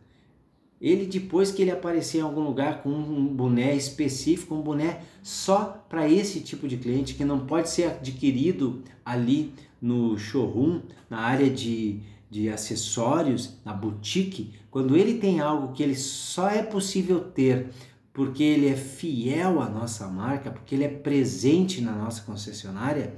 Ele 0.86 1.06
depois 1.06 1.52
que 1.52 1.64
ele 1.64 1.72
aparecer 1.72 2.20
em 2.20 2.22
algum 2.22 2.42
lugar 2.42 2.84
com 2.84 2.90
um 2.90 3.26
boné 3.26 3.76
específico, 3.76 4.54
um 4.54 4.62
boné 4.62 5.02
só 5.24 5.84
para 5.90 6.08
esse 6.08 6.42
tipo 6.42 6.68
de 6.68 6.78
cliente 6.78 7.16
que 7.16 7.26
não 7.26 7.46
pode 7.48 7.70
ser 7.70 7.86
adquirido 7.86 8.84
ali 9.04 9.52
no 9.82 10.18
showroom, 10.18 10.82
na 11.10 11.20
área 11.20 11.50
de 11.50 12.02
de 12.30 12.50
acessórios 12.50 13.58
na 13.64 13.74
boutique, 13.74 14.52
quando 14.70 14.98
ele 14.98 15.20
tem 15.20 15.40
algo 15.40 15.74
que 15.74 15.82
ele 15.82 15.96
só 15.96 16.50
é 16.50 16.62
possível 16.62 17.22
ter 17.22 17.70
porque 18.12 18.44
ele 18.44 18.68
é 18.68 18.76
fiel 18.76 19.62
à 19.62 19.70
nossa 19.70 20.08
marca, 20.08 20.50
porque 20.50 20.74
ele 20.74 20.86
é 20.86 20.90
presente 20.90 21.82
na 21.82 21.92
nossa 21.92 22.22
concessionária, 22.22 23.14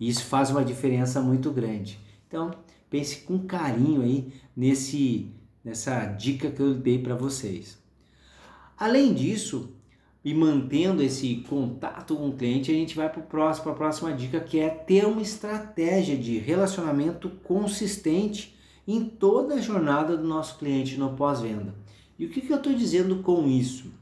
isso 0.00 0.24
faz 0.24 0.50
uma 0.50 0.64
diferença 0.64 1.20
muito 1.20 1.50
grande. 1.50 2.00
Então, 2.26 2.50
pense 2.88 3.20
com 3.20 3.38
carinho 3.40 4.00
aí 4.00 4.32
nesse 4.56 5.30
nessa 5.64 6.04
dica 6.06 6.50
que 6.50 6.60
eu 6.60 6.74
dei 6.74 6.98
para 6.98 7.14
vocês. 7.14 7.78
Além 8.76 9.12
disso, 9.12 9.74
e 10.24 10.34
mantendo 10.34 11.02
esse 11.02 11.36
contato 11.48 12.16
com 12.16 12.28
o 12.28 12.36
cliente, 12.36 12.70
a 12.70 12.74
gente 12.74 12.96
vai 12.96 13.08
para 13.08 13.22
a 13.22 13.74
próxima 13.74 14.12
dica 14.12 14.40
que 14.40 14.58
é 14.58 14.68
ter 14.68 15.06
uma 15.06 15.22
estratégia 15.22 16.16
de 16.16 16.38
relacionamento 16.38 17.30
consistente 17.42 18.56
em 18.86 19.04
toda 19.04 19.54
a 19.54 19.60
jornada 19.60 20.16
do 20.16 20.26
nosso 20.26 20.58
cliente 20.58 20.98
no 20.98 21.14
pós-venda. 21.14 21.74
E 22.18 22.26
o 22.26 22.30
que, 22.30 22.40
que 22.40 22.52
eu 22.52 22.56
estou 22.56 22.74
dizendo 22.74 23.22
com 23.22 23.46
isso? 23.46 23.92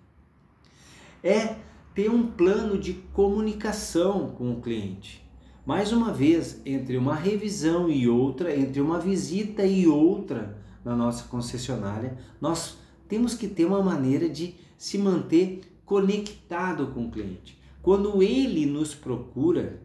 É 1.23 1.57
ter 1.95 2.11
um 2.11 2.27
plano 2.27 2.79
de 2.79 2.93
comunicação 3.13 4.31
com 4.31 4.53
o 4.53 4.61
cliente. 4.61 5.25
Mais 5.65 5.93
uma 5.93 6.13
vez, 6.13 6.61
entre 6.65 6.97
uma 6.97 7.15
revisão 7.15 7.91
e 7.91 8.09
outra, 8.09 8.57
entre 8.57 8.81
uma 8.81 9.01
visita 9.01 9.65
e 9.67 9.87
outra 9.87 10.57
na 10.87 10.95
nossa 10.95 11.25
concessionária, 11.25 12.17
nós 12.41 12.79
temos 13.09 13.35
que 13.35 13.49
ter 13.49 13.65
uma 13.65 13.83
maneira 13.83 14.29
de 14.29 14.55
se 14.79 14.97
manter 14.97 15.63
conectado 15.85 16.87
com 16.95 17.07
o 17.07 17.11
cliente. 17.11 17.61
Quando 17.83 18.23
ele 18.23 18.67
nos 18.67 18.95
procura, 18.95 19.83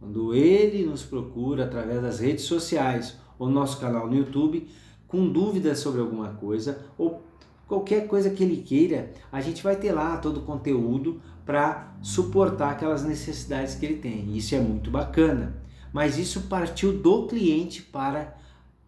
quando 0.00 0.34
ele 0.34 0.86
nos 0.86 1.02
procura 1.02 1.66
através 1.66 2.00
das 2.00 2.20
redes 2.20 2.44
sociais 2.46 3.18
ou 3.38 3.50
nosso 3.50 3.78
canal 3.78 4.08
no 4.08 4.16
YouTube, 4.16 4.66
com 5.06 5.28
dúvidas 5.28 5.80
sobre 5.80 6.00
alguma 6.00 6.28
coisa 6.28 6.78
ou 6.96 7.22
qualquer 7.66 8.08
coisa 8.08 8.30
que 8.30 8.42
ele 8.42 8.62
queira, 8.62 9.12
a 9.30 9.42
gente 9.42 9.62
vai 9.62 9.76
ter 9.76 9.92
lá 9.92 10.16
todo 10.16 10.38
o 10.38 10.44
conteúdo 10.44 11.20
para 11.44 11.94
suportar 12.00 12.70
aquelas 12.70 13.04
necessidades 13.04 13.74
que 13.74 13.84
ele 13.84 13.98
tem. 13.98 14.34
Isso 14.34 14.54
é 14.54 14.60
muito 14.60 14.90
bacana. 14.90 15.62
Mas 15.92 16.16
isso 16.16 16.42
partiu 16.42 17.02
do 17.02 17.26
cliente 17.26 17.82
para 17.82 18.37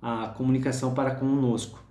a 0.01 0.29
comunicação 0.29 0.95
para 0.95 1.15
conosco. 1.15 1.83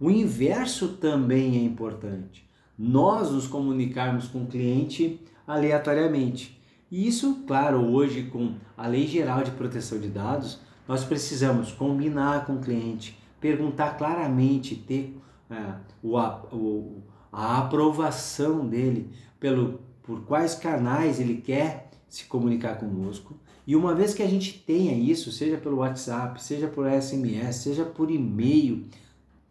O 0.00 0.10
inverso 0.10 0.88
também 0.88 1.56
é 1.56 1.62
importante 1.62 2.44
nós 2.78 3.30
nos 3.30 3.46
comunicarmos 3.46 4.26
com 4.26 4.42
o 4.42 4.46
cliente 4.46 5.20
aleatoriamente. 5.46 6.60
E 6.90 7.06
isso, 7.06 7.44
claro, 7.46 7.80
hoje 7.80 8.24
com 8.24 8.54
a 8.76 8.86
Lei 8.86 9.06
Geral 9.06 9.42
de 9.42 9.52
Proteção 9.52 9.98
de 9.98 10.08
Dados, 10.08 10.60
nós 10.86 11.04
precisamos 11.04 11.72
combinar 11.72 12.44
com 12.46 12.54
o 12.54 12.60
cliente, 12.60 13.18
perguntar 13.40 13.96
claramente, 13.96 14.74
ter 14.74 15.18
é, 15.50 15.74
o, 16.02 16.18
o, 16.18 17.02
a 17.32 17.58
aprovação 17.58 18.66
dele 18.66 19.10
pelo, 19.40 19.80
por 20.02 20.22
quais 20.22 20.54
canais 20.54 21.18
ele 21.20 21.36
quer 21.40 21.90
se 22.08 22.26
comunicar 22.26 22.76
conosco. 22.78 23.34
E 23.66 23.74
uma 23.74 23.94
vez 23.94 24.12
que 24.12 24.22
a 24.22 24.28
gente 24.28 24.58
tenha 24.66 24.92
isso, 24.92 25.32
seja 25.32 25.56
pelo 25.56 25.78
WhatsApp, 25.78 26.42
seja 26.42 26.68
por 26.68 26.86
SMS, 26.90 27.56
seja 27.56 27.84
por 27.84 28.10
e-mail, 28.10 28.84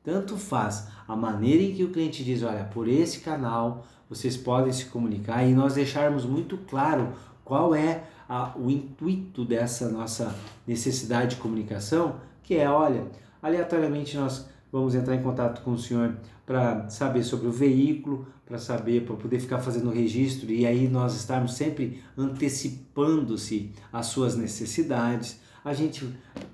tanto 0.04 0.38
faz 0.38 0.88
a 1.08 1.16
maneira 1.16 1.64
em 1.64 1.74
que 1.74 1.84
o 1.84 1.90
cliente 1.90 2.24
diz, 2.24 2.44
olha, 2.44 2.64
por 2.66 2.88
esse 2.88 3.22
canal 3.22 3.86
vocês 4.10 4.38
podem 4.38 4.72
se 4.72 4.86
comunicar 4.86 5.44
e 5.44 5.54
nós 5.54 5.74
deixarmos 5.74 6.26
muito 6.26 6.58
claro 6.58 7.14
qual 7.44 7.74
é 7.74 8.04
a, 8.30 8.56
o 8.56 8.70
intuito 8.70 9.44
dessa 9.44 9.90
nossa 9.90 10.36
necessidade 10.68 11.36
de 11.36 11.42
comunicação, 11.42 12.18
que 12.44 12.56
é, 12.56 12.70
olha, 12.70 13.08
aleatoriamente 13.42 14.16
nós 14.16 14.48
vamos 14.72 14.94
entrar 14.94 15.16
em 15.16 15.24
contato 15.24 15.62
com 15.64 15.72
o 15.72 15.78
senhor 15.78 16.18
para 16.46 16.90
saber 16.90 17.24
sobre 17.24 17.48
o 17.48 17.52
veículo, 17.52 18.28
para 18.46 18.58
saber, 18.58 19.06
para 19.06 19.16
poder 19.16 19.40
ficar 19.40 19.60
fazendo 19.60 19.90
o 19.90 19.94
registro 19.94 20.52
e 20.52 20.66
aí 20.66 20.88
nós 20.88 21.16
estarmos 21.16 21.54
sempre 21.54 22.02
antecipando-se 22.18 23.72
às 23.92 24.08
suas 24.08 24.36
necessidades 24.36 25.42
a 25.64 25.74
gente 25.74 26.06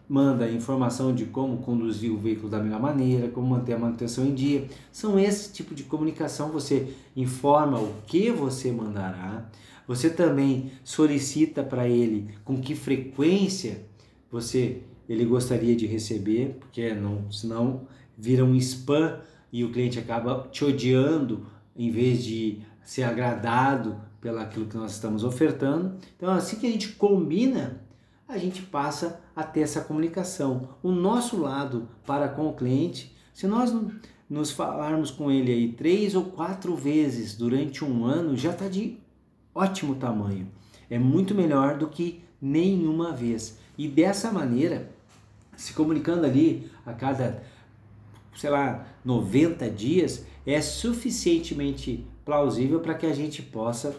manda 0.07 0.49
informação 0.49 1.13
de 1.13 1.25
como 1.25 1.57
conduzir 1.57 2.11
o 2.11 2.17
veículo 2.17 2.49
da 2.49 2.59
melhor 2.59 2.79
maneira, 2.79 3.27
como 3.29 3.47
manter 3.47 3.73
a 3.73 3.79
manutenção 3.79 4.25
em 4.25 4.35
dia. 4.35 4.67
São 4.91 5.19
esse 5.19 5.51
tipo 5.51 5.73
de 5.73 5.83
comunicação. 5.83 6.51
Você 6.51 6.93
informa 7.15 7.79
o 7.79 7.93
que 8.05 8.29
você 8.29 8.71
mandará. 8.71 9.49
Você 9.87 10.09
também 10.09 10.71
solicita 10.83 11.63
para 11.63 11.87
ele 11.87 12.29
com 12.45 12.61
que 12.61 12.75
frequência 12.75 13.83
você 14.31 14.83
ele 15.07 15.25
gostaria 15.25 15.75
de 15.75 15.87
receber, 15.87 16.57
porque 16.59 16.93
não, 16.93 17.31
senão 17.31 17.87
vira 18.15 18.45
um 18.45 18.53
spam 18.55 19.19
e 19.51 19.63
o 19.63 19.71
cliente 19.71 19.99
acaba 19.99 20.47
te 20.51 20.63
odiando 20.63 21.45
em 21.75 21.91
vez 21.91 22.23
de 22.23 22.61
ser 22.83 23.03
agradado 23.03 23.99
pelaquilo 24.19 24.65
que 24.65 24.77
nós 24.77 24.91
estamos 24.91 25.23
ofertando. 25.23 25.97
Então, 26.17 26.29
assim 26.31 26.57
que 26.57 26.67
a 26.67 26.71
gente 26.71 26.89
combina 26.89 27.81
a 28.29 28.37
gente 28.37 28.61
passa 28.61 29.19
a 29.35 29.41
ter 29.41 29.61
essa 29.61 29.81
comunicação. 29.81 30.69
O 30.83 30.91
nosso 30.91 31.35
lado 31.41 31.89
para 32.05 32.29
com 32.29 32.47
o 32.47 32.53
cliente, 32.53 33.11
se 33.33 33.47
nós 33.47 33.75
nos 34.29 34.51
falarmos 34.51 35.09
com 35.09 35.31
ele 35.31 35.51
aí 35.51 35.73
três 35.73 36.13
ou 36.13 36.25
quatro 36.25 36.75
vezes 36.75 37.35
durante 37.35 37.83
um 37.83 38.05
ano, 38.05 38.37
já 38.37 38.51
está 38.51 38.67
de 38.67 38.97
ótimo 39.53 39.95
tamanho. 39.95 40.47
É 40.91 40.99
muito 40.99 41.33
melhor 41.33 41.79
do 41.79 41.87
que 41.87 42.23
nenhuma 42.39 43.11
vez. 43.11 43.57
E 43.75 43.87
dessa 43.87 44.31
maneira, 44.31 44.91
se 45.57 45.73
comunicando 45.73 46.23
ali 46.23 46.69
a 46.85 46.93
cada, 46.93 47.41
sei 48.35 48.49
lá, 48.49 48.87
90 49.03 49.69
dias, 49.69 50.25
é 50.45 50.61
suficientemente 50.61 52.05
plausível 52.25 52.79
para 52.79 52.93
que 52.93 53.05
a 53.05 53.13
gente 53.13 53.41
possa 53.41 53.95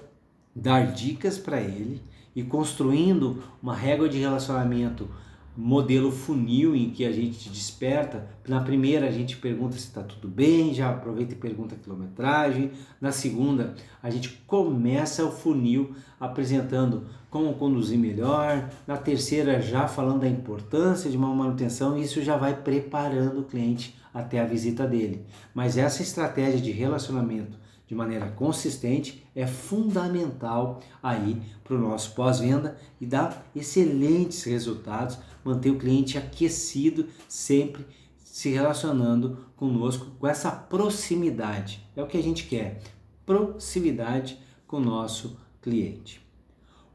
dar 0.55 0.93
dicas 0.93 1.39
para 1.39 1.61
ele 1.61 2.03
e 2.35 2.43
construindo 2.43 3.43
uma 3.63 3.75
régua 3.75 4.09
de 4.09 4.19
relacionamento 4.19 5.09
modelo 5.57 6.11
funil 6.11 6.75
em 6.75 6.91
que 6.91 7.05
a 7.05 7.13
gente 7.13 7.49
desperta. 7.51 8.29
Na 8.49 8.61
primeira 8.61 9.09
a 9.09 9.11
gente 9.11 9.37
pergunta 9.37 9.73
se 9.73 9.89
está 9.89 10.03
tudo 10.03 10.29
bem, 10.29 10.73
já 10.73 10.91
aproveita 10.91 11.35
e 11.35 11.37
pergunta 11.37 11.75
a 11.75 11.79
quilometragem. 11.79 12.71
Na 13.01 13.13
segunda 13.13 13.75
a 14.03 14.09
gente 14.11 14.31
começa 14.47 15.25
o 15.25 15.31
funil 15.31 15.95
apresentando 16.19 17.05
como 17.29 17.55
conduzir 17.55 17.99
melhor. 17.99 18.71
Na 18.87 18.97
terceira 18.97 19.61
já 19.61 19.87
falando 19.87 20.21
da 20.21 20.29
importância 20.29 21.11
de 21.11 21.17
uma 21.17 21.35
manutenção, 21.35 21.97
e 21.97 22.03
isso 22.03 22.23
já 22.23 22.37
vai 22.37 22.55
preparando 22.55 23.41
o 23.41 23.45
cliente 23.45 24.00
até 24.13 24.41
a 24.41 24.47
visita 24.47 24.87
dele. 24.87 25.25
Mas 25.55 25.77
essa 25.77 26.03
estratégia 26.03 26.61
de 26.61 26.71
relacionamento 26.71 27.59
de 27.87 27.95
maneira 27.95 28.29
consistente 28.29 29.27
é 29.35 29.47
fundamental 29.47 30.81
aí 31.03 31.43
para 31.65 31.75
o 31.75 31.81
nosso 31.81 32.15
pós-venda 32.15 32.77
e 33.01 33.07
dá 33.07 33.43
excelentes 33.55 34.45
resultados, 34.45 35.19
manter 35.45 35.71
o 35.71 35.79
cliente 35.79 36.17
aquecido, 36.17 37.07
sempre 37.29 37.85
se 38.17 38.51
relacionando 38.51 39.39
conosco 39.57 40.07
com 40.21 40.27
essa 40.27 40.53
proximidade. 40.53 41.85
É 41.97 42.03
o 42.03 42.07
que 42.07 42.17
a 42.17 42.23
gente 42.23 42.47
quer, 42.47 42.81
proximidade 43.27 44.39
com 44.69 44.77
o 44.77 44.85
nosso 44.85 45.37
cliente. 45.61 46.25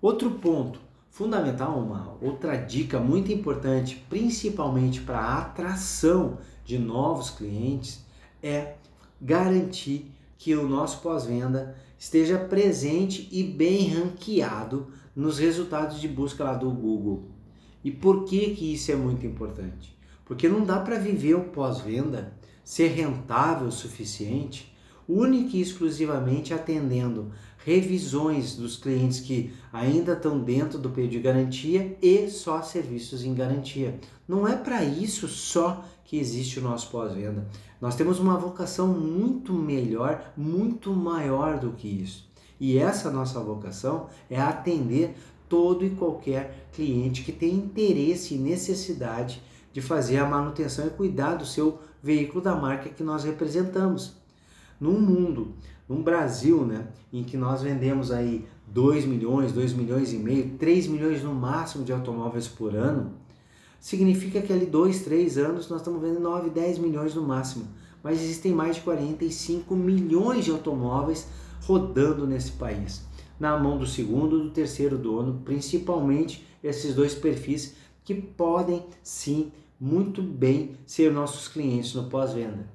Outro 0.02 0.32
ponto 0.32 0.80
fundamental, 1.10 1.78
uma 1.78 2.18
outra 2.22 2.56
dica 2.56 3.00
muito 3.00 3.32
importante, 3.32 4.02
principalmente 4.10 5.02
para 5.02 5.40
atração 5.40 6.38
de 6.66 6.78
novos 6.78 7.30
clientes, 7.30 8.04
é 8.44 8.74
garantir 9.22 10.12
que 10.38 10.56
o 10.56 10.68
nosso 10.68 11.02
pós-venda 11.02 11.76
esteja 11.98 12.38
presente 12.38 13.30
e 13.32 13.44
bem 13.44 13.88
ranqueado 13.88 14.88
nos 15.16 15.40
resultados 15.40 16.02
de 16.02 16.08
busca 16.08 16.44
lá 16.44 16.54
do 16.54 16.70
Google. 16.70 17.24
E 17.84 17.92
por 17.92 18.26
que 18.26 18.50
que 18.56 18.74
isso 18.74 18.92
é 18.92 18.96
muito 18.96 19.26
importante? 19.26 19.96
Porque 20.26 20.50
não 20.50 20.66
dá 20.66 20.80
para 20.80 21.00
viver 21.00 21.36
o 21.36 21.46
pós-venda, 21.46 22.34
ser 22.64 22.88
rentável 22.90 23.68
o 23.68 23.72
suficiente 23.72 24.76
única 25.08 25.56
e 25.56 25.62
exclusivamente 25.62 26.54
atendendo 26.54 27.32
revisões 27.64 28.56
dos 28.56 28.76
clientes 28.76 29.20
que 29.20 29.54
ainda 29.72 30.14
estão 30.14 30.40
dentro 30.40 30.78
do 30.78 30.90
período 30.90 31.12
de 31.12 31.20
garantia 31.20 31.98
e 32.02 32.30
só 32.30 32.62
serviços 32.62 33.24
em 33.24 33.34
garantia. 33.34 34.00
Não 34.28 34.48
é 34.48 34.56
para 34.56 34.84
isso 34.84 35.28
só 35.28 35.84
que 36.06 36.18
existe 36.18 36.60
o 36.60 36.62
nosso 36.62 36.90
pós-venda. 36.90 37.48
Nós 37.82 37.96
temos 37.96 38.20
uma 38.20 38.38
vocação 38.38 38.88
muito 38.88 39.52
melhor, 39.52 40.32
muito 40.38 40.94
maior 40.94 41.60
do 41.60 41.72
que 41.72 41.88
isso. 41.88 42.30
E 42.60 42.78
essa 42.78 43.12
nossa 43.12 43.40
vocação 43.42 44.08
é 44.30 44.40
atender 44.40 45.16
todo 45.50 45.84
e 45.84 45.90
qualquer 45.90 46.70
cliente 46.72 47.24
que 47.24 47.32
tem 47.32 47.56
interesse 47.56 48.36
e 48.36 48.38
necessidade 48.38 49.42
de 49.74 49.82
fazer 49.82 50.18
a 50.18 50.26
manutenção 50.26 50.88
e 50.88 50.92
cuidar 50.92 51.36
do 51.36 51.46
seu 51.46 51.80
veículo 52.02 52.42
da 52.42 52.56
marca 52.56 52.90
que 52.90 53.04
nós 53.04 53.24
representamos. 53.24 54.16
Num 54.80 55.00
mundo, 55.00 55.54
num 55.88 56.02
Brasil, 56.02 56.66
né, 56.66 56.88
em 57.12 57.24
que 57.24 57.36
nós 57.36 57.62
vendemos 57.62 58.12
aí 58.12 58.48
2 58.68 59.06
milhões, 59.06 59.52
2 59.52 59.74
milhões 59.74 60.14
e 60.14 60.18
meio, 60.18 60.52
3 60.58 60.88
milhões 60.88 61.24
no 61.24 61.34
máximo 61.34 61.84
de 61.84 61.92
automóveis 61.92 62.48
por 62.48 62.76
ano, 62.76 63.14
significa 63.86 64.42
que 64.42 64.52
ali 64.52 64.66
2, 64.66 65.02
3 65.04 65.38
anos 65.38 65.70
nós 65.70 65.80
estamos 65.80 66.02
vendendo 66.02 66.22
9, 66.22 66.50
10 66.50 66.80
milhões 66.80 67.14
no 67.14 67.22
máximo. 67.22 67.68
Mas 68.02 68.20
existem 68.20 68.52
mais 68.52 68.78
de 68.78 68.82
45 68.82 69.76
milhões 69.76 70.44
de 70.44 70.50
automóveis 70.50 71.28
rodando 71.62 72.26
nesse 72.26 72.54
país, 72.54 73.04
na 73.40 73.56
mão 73.60 73.78
do 73.78 73.86
segundo 73.86 74.40
e 74.40 74.44
do 74.46 74.50
terceiro 74.50 74.98
dono, 74.98 75.40
principalmente 75.46 76.48
esses 76.64 76.96
dois 76.96 77.14
perfis 77.14 77.76
que 78.04 78.16
podem 78.16 78.84
sim 79.04 79.52
muito 79.80 80.20
bem 80.24 80.72
ser 80.84 81.12
nossos 81.12 81.48
clientes 81.48 81.94
no 81.94 82.10
pós-venda. 82.10 82.68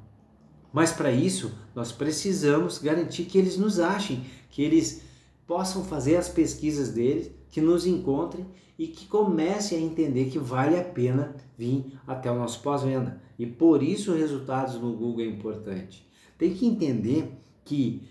Mas 0.73 0.93
para 0.93 1.11
isso, 1.11 1.51
nós 1.75 1.91
precisamos 1.91 2.79
garantir 2.79 3.25
que 3.25 3.37
eles 3.37 3.57
nos 3.57 3.81
achem, 3.81 4.25
que 4.49 4.63
eles 4.63 5.03
possam 5.45 5.83
fazer 5.83 6.15
as 6.15 6.29
pesquisas 6.29 6.91
deles, 6.91 7.33
que 7.51 7.61
nos 7.61 7.85
encontrem 7.85 8.47
e 8.81 8.87
que 8.87 9.05
comecem 9.05 9.77
a 9.77 9.83
entender 9.83 10.31
que 10.31 10.39
vale 10.39 10.75
a 10.75 10.83
pena 10.83 11.37
vir 11.59 12.01
até 12.07 12.33
o 12.33 12.35
nosso 12.35 12.63
pós-venda. 12.63 13.21
E 13.39 13.45
por 13.45 13.83
isso 13.83 14.15
resultados 14.15 14.77
no 14.77 14.95
Google 14.95 15.21
é 15.21 15.27
importante. 15.27 16.09
Tem 16.39 16.55
que 16.55 16.65
entender 16.65 17.31
que 17.63 18.09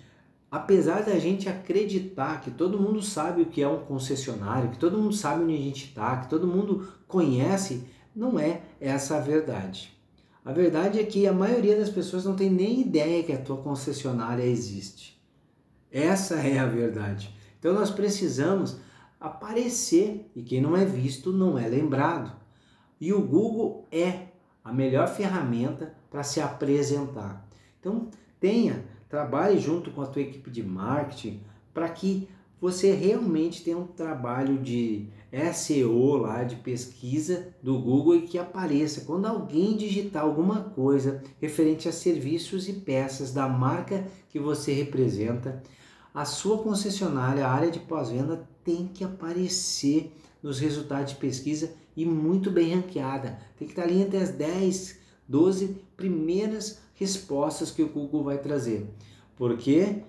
apesar 0.52 1.02
da 1.02 1.18
gente 1.18 1.50
acreditar 1.50 2.42
que 2.42 2.52
todo 2.52 2.80
mundo 2.80 3.02
sabe 3.02 3.42
o 3.42 3.46
que 3.48 3.64
é 3.64 3.68
um 3.68 3.80
concessionário, 3.80 4.70
que 4.70 4.78
todo 4.78 5.00
mundo 5.00 5.16
sabe 5.16 5.44
onde 5.44 5.56
a 5.56 5.58
gente 5.58 5.86
está, 5.86 6.18
que 6.18 6.30
todo 6.30 6.46
mundo 6.46 6.88
conhece, 7.08 7.86
não 8.16 8.38
é 8.38 8.62
essa 8.80 9.18
a 9.18 9.22
verdade. 9.22 9.92
A 10.46 10.54
verdade 10.54 11.00
é 11.00 11.04
que 11.04 11.26
a 11.26 11.34
maioria 11.34 11.80
das 11.80 11.90
pessoas 11.90 12.26
não 12.26 12.36
tem 12.36 12.52
nem 12.52 12.82
ideia 12.82 13.24
que 13.24 13.34
a 13.34 13.42
tua 13.42 13.58
concessionária 13.58 14.44
existe. 14.44 15.20
Essa 15.92 16.36
é 16.36 16.60
a 16.60 16.68
verdade. 16.68 17.36
Então 17.58 17.74
nós 17.74 17.90
precisamos 17.90 18.78
aparecer 19.20 20.32
e 20.36 20.42
quem 20.42 20.62
não 20.62 20.76
é 20.76 20.86
visto 20.86 21.32
não 21.32 21.58
é 21.58 21.68
lembrado. 21.68 22.32
E 23.00 23.14
o 23.14 23.22
Google 23.22 23.88
é 23.92 24.28
a 24.64 24.72
melhor 24.72 25.08
ferramenta 25.08 25.94
para 26.10 26.24
se 26.24 26.40
apresentar. 26.40 27.48
Então 27.80 28.10
tenha, 28.40 28.86
trabalhe 29.10 29.60
junto 29.60 29.92
com 29.92 30.02
a 30.02 30.08
tua 30.08 30.22
equipe 30.22 30.50
de 30.50 30.64
marketing 30.64 31.42
para 31.74 31.90
que 31.90 32.28
você 32.62 32.92
realmente 32.92 33.64
tenha 33.64 33.78
um 33.78 33.88
trabalho 33.88 34.58
de 34.58 35.08
SEO 35.54 36.18
lá 36.18 36.44
de 36.44 36.58
pesquisa 36.58 37.54
do 37.64 37.80
Google 37.80 38.18
e 38.18 38.22
que 38.24 38.38
apareça 38.38 39.02
quando 39.02 39.28
alguém 39.28 39.78
digitar 39.78 40.24
alguma 40.24 40.62
coisa 40.62 41.24
referente 41.40 41.88
a 41.88 41.92
serviços 41.92 42.68
e 42.68 42.74
peças 42.74 43.32
da 43.32 43.48
marca 43.48 44.06
que 44.30 44.40
você 44.40 44.74
representa, 44.74 45.64
a 46.14 46.26
sua 46.26 46.58
concessionária, 46.58 47.46
a 47.46 47.52
área 47.52 47.72
de 47.72 47.80
pós-venda 47.80 48.50
tem 48.70 48.88
que 48.88 49.04
aparecer 49.04 50.16
nos 50.44 50.60
resultados 50.60 51.14
de 51.14 51.18
pesquisa 51.18 51.72
e 51.98 52.06
muito 52.06 52.52
bem 52.52 52.76
ranqueada. 52.76 53.40
Tem 53.58 53.68
que 53.68 53.72
estar 53.74 53.82
ali 53.82 54.00
entre 54.00 54.18
as 54.18 54.30
10, 54.30 55.00
12 55.28 55.76
primeiras 55.98 56.80
respostas 56.94 57.72
que 57.72 57.82
o 57.82 57.90
Google 57.90 58.26
vai 58.26 58.38
trazer. 58.38 58.88
Porque 59.36 60.04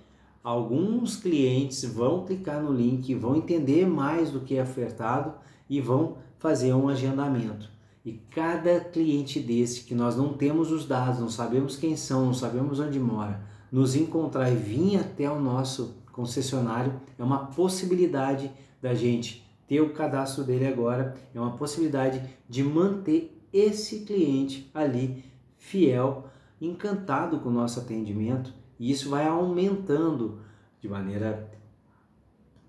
alguns 0.45 1.17
clientes 1.17 1.83
vão 1.85 2.27
clicar 2.27 2.63
no 2.63 2.71
link, 2.71 3.15
vão 3.15 3.35
entender 3.35 3.87
mais 3.87 4.31
do 4.31 4.41
que 4.41 4.57
é 4.57 4.63
ofertado 4.63 5.33
e 5.69 5.81
vão 5.81 6.19
fazer 6.39 6.75
um 6.75 6.91
agendamento. 6.91 7.67
E 8.05 8.13
cada 8.31 8.81
cliente 8.81 9.41
desse 9.41 9.85
que 9.85 9.95
nós 9.95 10.17
não 10.17 10.35
temos 10.35 10.71
os 10.71 10.85
dados, 10.85 11.19
não 11.19 11.31
sabemos 11.31 11.77
quem 11.77 11.97
são, 11.97 12.27
não 12.27 12.35
sabemos 12.35 12.79
onde 12.79 13.01
mora, 13.01 13.41
nos 13.73 13.97
encontrar 13.97 14.51
e 14.51 14.57
vir 14.57 14.99
até 14.99 15.31
o 15.31 15.41
nosso 15.41 15.95
concessionário 16.13 17.01
é 17.19 17.23
uma 17.23 17.47
possibilidade 17.47 18.51
da 18.81 18.95
gente 18.95 19.49
ter 19.67 19.81
o 19.81 19.93
cadastro 19.93 20.43
dele 20.43 20.67
agora, 20.67 21.15
é 21.35 21.41
uma 21.41 21.57
possibilidade 21.57 22.23
de 22.49 22.63
manter 22.63 23.41
esse 23.53 24.01
cliente 24.01 24.71
ali 24.75 25.25
fiel, 25.57 26.29
encantado 26.61 27.39
com 27.41 27.49
o 27.49 27.53
nosso 27.53 27.81
atendimento 27.81 28.53
e 28.79 28.91
isso 28.91 29.11
vai 29.11 29.27
aumentando 29.27 30.41
de 30.81 30.89
maneira 30.89 31.51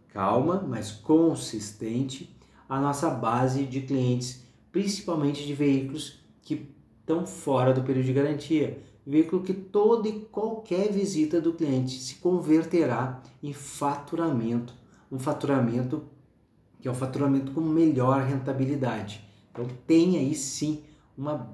calma, 0.09 0.63
mas 0.67 0.91
consistente, 0.91 2.35
a 2.67 2.79
nossa 2.79 3.09
base 3.09 3.65
de 3.65 3.81
clientes, 3.81 4.45
principalmente 4.71 5.45
de 5.45 5.53
veículos 5.53 6.19
que 6.41 6.69
estão 6.99 7.25
fora 7.25 7.73
do 7.73 7.81
período 7.81 8.05
de 8.05 8.13
garantia. 8.13 8.83
Veículo 9.05 9.41
que 9.41 9.53
toda 9.53 10.07
e 10.07 10.21
qualquer 10.31 10.91
visita 10.91 11.41
do 11.41 11.53
cliente 11.53 11.99
se 11.99 12.15
converterá 12.15 13.21
em 13.41 13.51
faturamento, 13.51 14.73
um 15.11 15.17
faturamento 15.17 16.03
que 16.79 16.87
é 16.87 16.91
o 16.91 16.95
faturamento 16.95 17.51
com 17.51 17.61
melhor 17.61 18.21
rentabilidade. 18.21 19.23
Então 19.51 19.67
tem 19.85 20.17
aí 20.17 20.33
sim 20.33 20.83
uma 21.17 21.51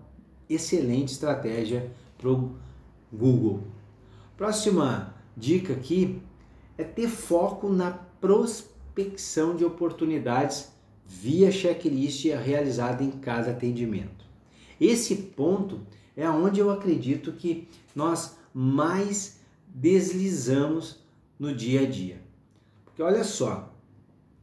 excelente 0.50 1.12
estratégia 1.12 1.92
para 2.18 2.30
o 2.30 2.56
Google. 3.12 3.64
Próxima 4.38 5.14
dica 5.36 5.74
aqui 5.74 6.22
é 6.78 6.84
ter 6.84 7.10
foco 7.10 7.70
na 7.70 7.92
prospecção 7.92 9.56
de 9.56 9.66
oportunidades 9.66 10.72
via 11.06 11.52
checklist 11.52 12.26
realizada 12.26 13.04
em 13.04 13.12
cada 13.12 13.52
atendimento. 13.52 14.26
Esse 14.80 15.16
ponto 15.16 15.82
é 16.18 16.28
onde 16.28 16.60
eu 16.60 16.72
acredito 16.72 17.32
que 17.32 17.70
nós 17.96 18.36
mais 18.52 19.40
deslizamos 19.68 20.98
no 21.40 21.54
dia 21.54 21.82
a 21.82 21.86
dia. 21.86 22.20
Porque 22.84 23.04
olha 23.04 23.24
só, 23.24 23.72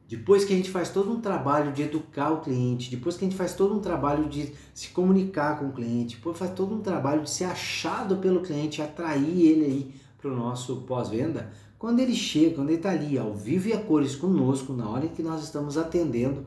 depois 0.08 0.44
que 0.44 0.52
a 0.52 0.56
gente 0.56 0.70
faz 0.70 0.90
todo 0.90 1.10
um 1.10 1.20
trabalho 1.20 1.72
de 1.72 1.82
educar 1.82 2.30
o 2.30 2.40
cliente, 2.40 2.88
depois 2.88 3.16
que 3.16 3.24
a 3.24 3.28
gente 3.28 3.37
faz 3.37 3.54
todo 3.54 3.74
um 3.74 3.80
trabalho 3.80 4.28
de 4.28 4.52
se 4.72 4.90
comunicar 4.90 5.58
com 5.58 5.66
o 5.66 5.72
cliente, 5.72 6.16
depois 6.16 6.38
faz 6.38 6.52
todo 6.52 6.72
um 6.72 6.80
trabalho 6.80 7.22
de 7.22 7.30
ser 7.30 7.44
achado 7.44 8.18
pelo 8.18 8.40
cliente, 8.40 8.80
atrair 8.80 9.40
ele 9.40 9.64
aí 9.64 9.94
para 10.16 10.30
o 10.30 10.37
nosso 10.37 10.82
pós-venda, 10.82 11.50
quando 11.76 11.98
ele 11.98 12.14
chega, 12.14 12.54
quando 12.54 12.68
ele 12.68 12.76
está 12.76 12.90
ali 12.90 13.18
ao 13.18 13.34
vivo 13.34 13.68
e 13.68 13.72
a 13.72 13.80
cores 13.80 14.14
conosco, 14.14 14.72
na 14.72 14.88
hora 14.88 15.06
em 15.06 15.08
que 15.08 15.22
nós 15.22 15.42
estamos 15.42 15.76
atendendo, 15.76 16.46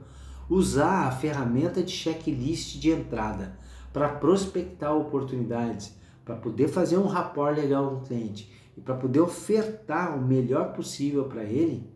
usar 0.49 1.07
a 1.07 1.11
ferramenta 1.11 1.83
de 1.83 1.91
checklist 1.91 2.79
de 2.79 2.91
entrada 2.91 3.66
para 3.97 4.09
prospectar 4.09 4.95
oportunidades, 4.95 5.97
para 6.23 6.35
poder 6.35 6.67
fazer 6.67 6.97
um 6.97 7.07
rapport 7.07 7.57
legal 7.57 7.89
com 7.89 7.95
o 7.95 8.01
cliente 8.01 8.47
e 8.77 8.79
para 8.79 8.93
poder 8.93 9.21
ofertar 9.21 10.15
o 10.15 10.21
melhor 10.21 10.71
possível 10.73 11.23
para 11.23 11.43
ele, 11.43 11.89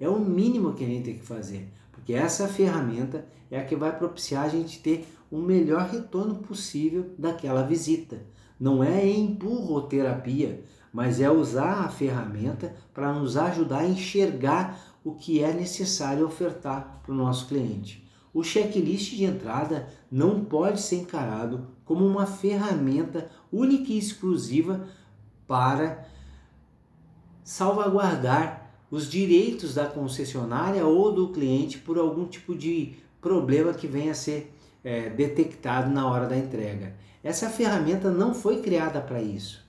é 0.00 0.08
o 0.08 0.18
mínimo 0.18 0.72
que 0.72 0.82
a 0.82 0.86
gente 0.88 1.04
tem 1.04 1.14
que 1.14 1.24
fazer, 1.24 1.72
porque 1.92 2.12
essa 2.12 2.48
ferramenta 2.48 3.24
é 3.48 3.60
a 3.60 3.64
que 3.64 3.76
vai 3.76 3.96
propiciar 3.96 4.46
a 4.46 4.48
gente 4.48 4.82
ter 4.82 5.06
o 5.30 5.38
melhor 5.38 5.82
retorno 5.82 6.34
possível 6.34 7.12
daquela 7.16 7.62
visita. 7.62 8.20
Não 8.58 8.82
é 8.82 9.08
empurroterapia, 9.08 10.64
mas 10.92 11.20
é 11.20 11.30
usar 11.30 11.84
a 11.84 11.88
ferramenta 11.88 12.74
para 12.92 13.12
nos 13.12 13.36
ajudar 13.36 13.82
a 13.82 13.88
enxergar 13.88 14.76
o 15.04 15.12
que 15.14 15.40
é 15.40 15.52
necessário 15.52 16.26
ofertar 16.26 17.00
para 17.04 17.12
o 17.12 17.16
nosso 17.16 17.46
cliente. 17.46 18.03
O 18.34 18.42
checklist 18.42 19.14
de 19.14 19.24
entrada 19.24 19.88
não 20.10 20.44
pode 20.44 20.80
ser 20.80 20.96
encarado 20.96 21.68
como 21.84 22.04
uma 22.04 22.26
ferramenta 22.26 23.30
única 23.52 23.92
e 23.92 23.98
exclusiva 23.98 24.88
para 25.46 26.04
salvaguardar 27.44 28.72
os 28.90 29.08
direitos 29.08 29.74
da 29.74 29.86
concessionária 29.86 30.84
ou 30.84 31.12
do 31.12 31.28
cliente 31.28 31.78
por 31.78 31.96
algum 31.96 32.26
tipo 32.26 32.56
de 32.56 32.96
problema 33.20 33.72
que 33.72 33.86
venha 33.86 34.12
a 34.12 34.16
ser 34.16 34.52
é, 34.82 35.08
detectado 35.08 35.90
na 35.90 36.06
hora 36.10 36.26
da 36.26 36.36
entrega. 36.36 36.94
Essa 37.22 37.48
ferramenta 37.48 38.10
não 38.10 38.34
foi 38.34 38.60
criada 38.60 39.00
para 39.00 39.22
isso. 39.22 39.63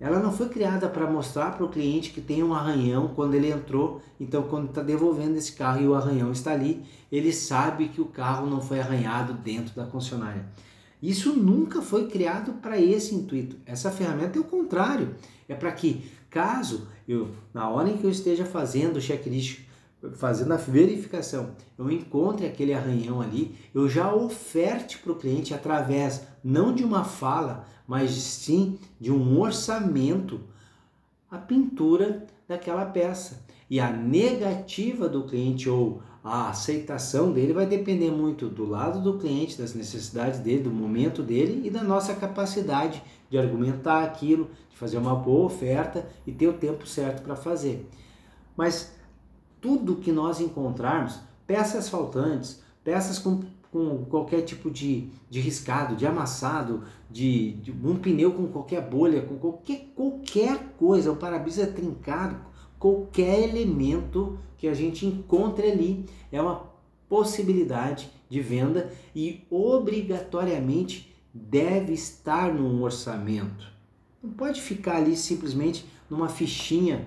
Ela 0.00 0.18
não 0.18 0.32
foi 0.32 0.48
criada 0.48 0.88
para 0.88 1.08
mostrar 1.08 1.54
para 1.54 1.64
o 1.64 1.68
cliente 1.68 2.10
que 2.10 2.20
tem 2.20 2.42
um 2.42 2.54
arranhão 2.54 3.08
quando 3.14 3.34
ele 3.34 3.50
entrou. 3.50 4.00
Então, 4.18 4.44
quando 4.44 4.70
está 4.70 4.82
devolvendo 4.82 5.36
esse 5.36 5.52
carro 5.52 5.82
e 5.82 5.86
o 5.86 5.94
arranhão 5.94 6.32
está 6.32 6.52
ali, 6.52 6.82
ele 7.12 7.32
sabe 7.32 7.88
que 7.88 8.00
o 8.00 8.06
carro 8.06 8.48
não 8.48 8.62
foi 8.62 8.80
arranhado 8.80 9.34
dentro 9.34 9.74
da 9.76 9.84
concessionária. 9.84 10.46
Isso 11.02 11.34
nunca 11.34 11.82
foi 11.82 12.08
criado 12.08 12.54
para 12.54 12.80
esse 12.80 13.14
intuito. 13.14 13.56
Essa 13.66 13.90
ferramenta 13.90 14.38
é 14.38 14.40
o 14.40 14.44
contrário. 14.44 15.14
É 15.48 15.54
para 15.54 15.72
que 15.72 16.10
Caso 16.30 16.86
eu, 17.08 17.30
na 17.52 17.68
hora 17.68 17.90
em 17.90 17.96
que 17.96 18.04
eu 18.04 18.10
esteja 18.10 18.44
fazendo 18.44 18.96
o 18.96 19.00
checklist, 19.00 19.62
fazendo 20.14 20.52
a 20.52 20.56
verificação, 20.56 21.50
eu 21.76 21.90
encontre 21.90 22.46
aquele 22.46 22.72
arranhão 22.72 23.20
ali, 23.20 23.56
eu 23.74 23.88
já 23.88 24.14
oferte 24.14 24.96
para 24.98 25.12
o 25.12 25.16
cliente 25.16 25.52
através 25.52 26.22
não 26.42 26.72
de 26.72 26.84
uma 26.84 27.04
fala, 27.04 27.66
mas 27.90 28.12
sim 28.12 28.78
de 29.00 29.10
um 29.10 29.40
orçamento 29.40 30.40
a 31.28 31.36
pintura 31.36 32.24
daquela 32.46 32.86
peça. 32.86 33.44
E 33.68 33.80
a 33.80 33.90
negativa 33.90 35.08
do 35.08 35.24
cliente 35.24 35.68
ou 35.68 36.00
a 36.22 36.50
aceitação 36.50 37.32
dele 37.32 37.52
vai 37.52 37.66
depender 37.66 38.12
muito 38.12 38.48
do 38.48 38.64
lado 38.64 39.02
do 39.02 39.18
cliente, 39.18 39.58
das 39.58 39.74
necessidades 39.74 40.38
dele, 40.38 40.62
do 40.62 40.70
momento 40.70 41.20
dele 41.20 41.66
e 41.66 41.68
da 41.70 41.82
nossa 41.82 42.14
capacidade 42.14 43.02
de 43.28 43.36
argumentar 43.36 44.04
aquilo, 44.04 44.48
de 44.70 44.76
fazer 44.76 44.96
uma 44.96 45.16
boa 45.16 45.46
oferta 45.46 46.08
e 46.24 46.30
ter 46.30 46.46
o 46.46 46.52
tempo 46.52 46.86
certo 46.86 47.24
para 47.24 47.34
fazer. 47.34 47.90
Mas 48.56 48.94
tudo 49.60 49.96
que 49.96 50.12
nós 50.12 50.40
encontrarmos, 50.40 51.18
peças 51.44 51.88
faltantes, 51.88 52.62
peças 52.84 53.18
com, 53.18 53.40
com 53.70 54.04
qualquer 54.04 54.42
tipo 54.42 54.70
de, 54.70 55.08
de 55.28 55.40
riscado, 55.40 55.94
de 55.94 56.06
amassado, 56.06 56.82
de, 57.08 57.52
de 57.54 57.70
um 57.70 57.96
pneu 57.96 58.32
com 58.32 58.48
qualquer 58.48 58.82
bolha, 58.82 59.22
com 59.22 59.36
qualquer, 59.36 59.92
qualquer 59.94 60.58
coisa, 60.78 61.12
um 61.12 61.16
para-brisa 61.16 61.66
trincado, 61.66 62.36
qualquer 62.78 63.48
elemento 63.48 64.38
que 64.58 64.66
a 64.66 64.74
gente 64.74 65.06
encontre 65.06 65.70
ali 65.70 66.04
é 66.32 66.40
uma 66.40 66.68
possibilidade 67.08 68.10
de 68.28 68.40
venda 68.40 68.92
e 69.14 69.44
obrigatoriamente 69.50 71.14
deve 71.32 71.92
estar 71.92 72.52
num 72.52 72.82
orçamento. 72.82 73.70
Não 74.22 74.30
pode 74.30 74.60
ficar 74.60 74.96
ali 74.96 75.16
simplesmente 75.16 75.86
numa 76.08 76.28
fichinha 76.28 77.06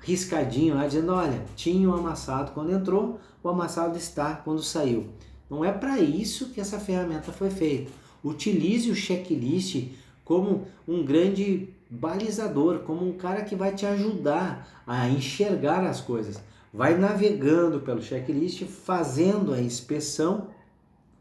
riscadinho 0.00 0.74
lá 0.74 0.86
dizendo, 0.86 1.12
olha, 1.12 1.44
tinha 1.56 1.88
o 1.88 1.92
um 1.92 1.96
amassado 1.96 2.52
quando 2.52 2.72
entrou, 2.72 3.18
o 3.42 3.48
amassado 3.48 3.96
está 3.96 4.34
quando 4.34 4.62
saiu. 4.62 5.08
Não 5.54 5.64
é 5.64 5.70
para 5.70 6.00
isso 6.00 6.48
que 6.48 6.60
essa 6.60 6.80
ferramenta 6.80 7.30
foi 7.30 7.48
feita. 7.48 7.92
Utilize 8.24 8.90
o 8.90 8.94
checklist 8.94 9.92
como 10.24 10.66
um 10.88 11.04
grande 11.04 11.68
balizador, 11.88 12.80
como 12.80 13.08
um 13.08 13.12
cara 13.12 13.44
que 13.44 13.54
vai 13.54 13.72
te 13.72 13.86
ajudar 13.86 14.82
a 14.84 15.08
enxergar 15.08 15.84
as 15.84 16.00
coisas. 16.00 16.42
Vai 16.72 16.98
navegando 16.98 17.78
pelo 17.78 18.02
checklist, 18.02 18.64
fazendo 18.64 19.54
a 19.54 19.60
inspeção, 19.60 20.48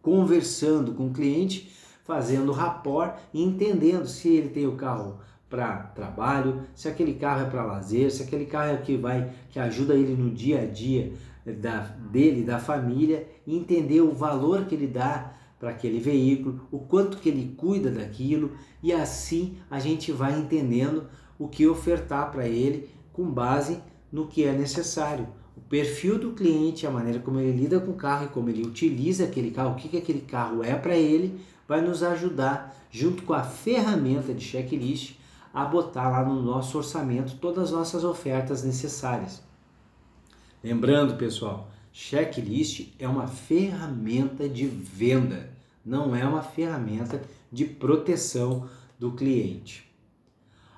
conversando 0.02 0.94
com 0.94 1.10
o 1.10 1.14
cliente, 1.14 1.72
fazendo 2.04 2.52
rapport 2.52 3.20
e 3.32 3.44
entendendo 3.44 4.08
se 4.08 4.30
ele 4.30 4.50
tem 4.50 4.66
o 4.66 4.76
carro 4.76 5.20
para 5.54 5.78
trabalho, 5.94 6.64
se 6.74 6.88
aquele 6.88 7.14
carro 7.14 7.44
é 7.44 7.46
para 7.46 7.64
lazer, 7.64 8.10
se 8.10 8.24
aquele 8.24 8.48
carro 8.48 8.72
é 8.72 8.78
que 8.78 8.98
vai 8.98 9.30
que 9.52 9.60
ajuda 9.60 9.94
ele 9.94 10.16
no 10.16 10.32
dia 10.32 10.64
a 10.64 10.66
dia 10.66 11.14
da, 11.46 11.82
dele, 12.12 12.44
da 12.44 12.58
família, 12.58 13.28
e 13.46 13.56
entender 13.56 14.02
o 14.02 14.12
valor 14.12 14.66
que 14.66 14.74
ele 14.74 14.88
dá 14.88 15.32
para 15.60 15.70
aquele 15.70 16.00
veículo, 16.00 16.62
o 16.72 16.80
quanto 16.80 17.18
que 17.18 17.30
ele 17.30 17.54
cuida 17.56 17.92
daquilo 17.92 18.54
e 18.82 18.92
assim 18.92 19.56
a 19.70 19.78
gente 19.78 20.12
vai 20.12 20.36
entendendo 20.36 21.04
o 21.38 21.48
que 21.48 21.68
ofertar 21.68 22.32
para 22.32 22.48
ele 22.48 22.90
com 23.12 23.30
base 23.30 23.78
no 24.12 24.26
que 24.26 24.44
é 24.46 24.54
necessário. 24.54 25.28
O 25.56 25.62
perfil 25.62 26.18
do 26.18 26.32
cliente, 26.32 26.88
a 26.88 26.90
maneira 26.90 27.20
como 27.20 27.40
ele 27.40 27.56
lida 27.56 27.80
com 27.80 27.92
o 27.92 27.96
carro 27.96 28.26
e 28.26 28.30
como 28.30 28.50
ele 28.50 28.66
utiliza 28.66 29.26
aquele 29.26 29.52
carro, 29.52 29.74
o 29.74 29.76
que, 29.76 29.88
que 29.88 29.98
aquele 29.98 30.22
carro 30.22 30.64
é 30.64 30.74
para 30.74 30.98
ele, 30.98 31.40
vai 31.68 31.80
nos 31.80 32.02
ajudar, 32.02 32.76
junto 32.90 33.22
com 33.22 33.34
a 33.34 33.44
ferramenta 33.44 34.34
de 34.34 34.44
checklist, 34.44 35.22
a 35.54 35.64
botar 35.66 36.10
lá 36.10 36.26
no 36.26 36.42
nosso 36.42 36.78
orçamento 36.78 37.38
todas 37.38 37.66
as 37.66 37.72
nossas 37.72 38.04
ofertas 38.04 38.64
necessárias. 38.64 39.44
Lembrando, 40.64 41.16
pessoal, 41.16 41.70
checklist 41.92 42.94
é 42.98 43.08
uma 43.08 43.28
ferramenta 43.28 44.50
de 44.50 44.66
venda, 44.66 45.52
não 45.86 46.16
é 46.16 46.26
uma 46.26 46.42
ferramenta 46.42 47.22
de 47.52 47.66
proteção 47.66 48.68
do 48.98 49.12
cliente. 49.12 49.90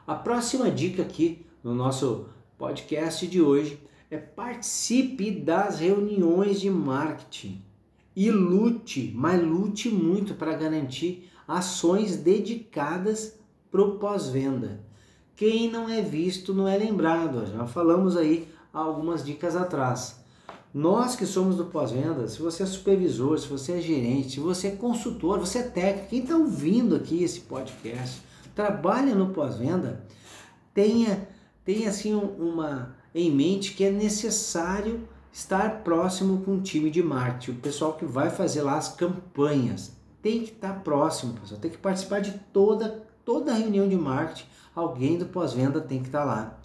A 0.06 0.14
próxima 0.14 0.70
dica 0.70 1.04
aqui 1.04 1.46
no 1.64 1.74
nosso 1.74 2.28
podcast 2.58 3.26
de 3.26 3.42
hoje 3.42 3.80
é 4.12 4.18
participe 4.18 5.32
das 5.32 5.80
reuniões 5.80 6.60
de 6.60 6.70
marketing 6.70 7.64
e 8.16 8.30
lute, 8.30 9.12
mas 9.16 9.42
lute 9.42 9.90
muito 9.90 10.36
para 10.36 10.56
garantir 10.56 11.30
ações 11.48 12.18
dedicadas 12.18 13.38
para 13.76 13.84
o 13.84 14.00
pós-venda. 14.00 14.80
Quem 15.36 15.70
não 15.70 15.90
é 15.90 16.02
visto 16.02 16.54
não 16.54 16.66
é 16.66 16.78
lembrado. 16.78 17.46
Já 17.46 17.68
falamos 17.68 18.16
aí 18.16 18.48
algumas 18.72 19.22
dicas 19.26 19.54
atrás. 19.54 20.24
Nós 20.74 21.14
que 21.18 21.26
somos 21.26 21.58
do 21.58 21.66
pós-venda, 21.66 22.26
se 22.30 22.42
você 22.42 22.64
é 22.64 22.66
supervisor, 22.66 23.38
se 23.38 23.50
você 23.50 23.74
é 23.74 23.82
gerente, 23.82 24.36
se 24.36 24.40
você 24.40 24.68
é 24.68 24.72
consultor, 24.72 25.40
você 25.40 25.60
é 25.60 25.64
técnico, 25.64 26.10
quem 26.10 26.20
está 26.20 26.38
ouvindo 26.38 26.96
aqui 26.96 27.22
esse 27.22 27.42
podcast, 27.42 28.22
trabalha 28.56 29.14
no 29.14 29.34
pós-venda, 29.34 30.06
tenha, 30.74 31.28
tenha 31.66 31.90
assim 31.90 32.14
uma 32.14 32.96
em 33.14 33.30
mente 33.30 33.74
que 33.74 33.84
é 33.84 33.92
necessário 33.92 35.06
estar 35.34 35.84
próximo 35.84 36.44
com 36.44 36.56
o 36.56 36.62
time 36.62 36.90
de 36.90 37.04
marketing, 37.04 37.52
o 37.52 37.62
pessoal 37.62 37.94
que 37.94 38.06
vai 38.06 38.30
fazer 38.30 38.62
lá 38.62 38.78
as 38.78 38.96
campanhas. 38.96 39.92
Tem 40.22 40.44
que 40.44 40.54
estar 40.54 40.82
próximo, 40.82 41.34
pessoal, 41.34 41.60
tem 41.60 41.72
que 41.72 41.78
participar 41.78 42.22
de 42.22 42.32
toda 42.54 43.05
toda 43.26 43.54
reunião 43.54 43.90
de 43.90 43.96
marketing, 43.96 44.46
alguém 44.76 45.18
do 45.18 45.26
pós-venda 45.26 45.82
tem 45.82 46.00
que 46.00 46.06
estar 46.06 46.24
lá. 46.24 46.58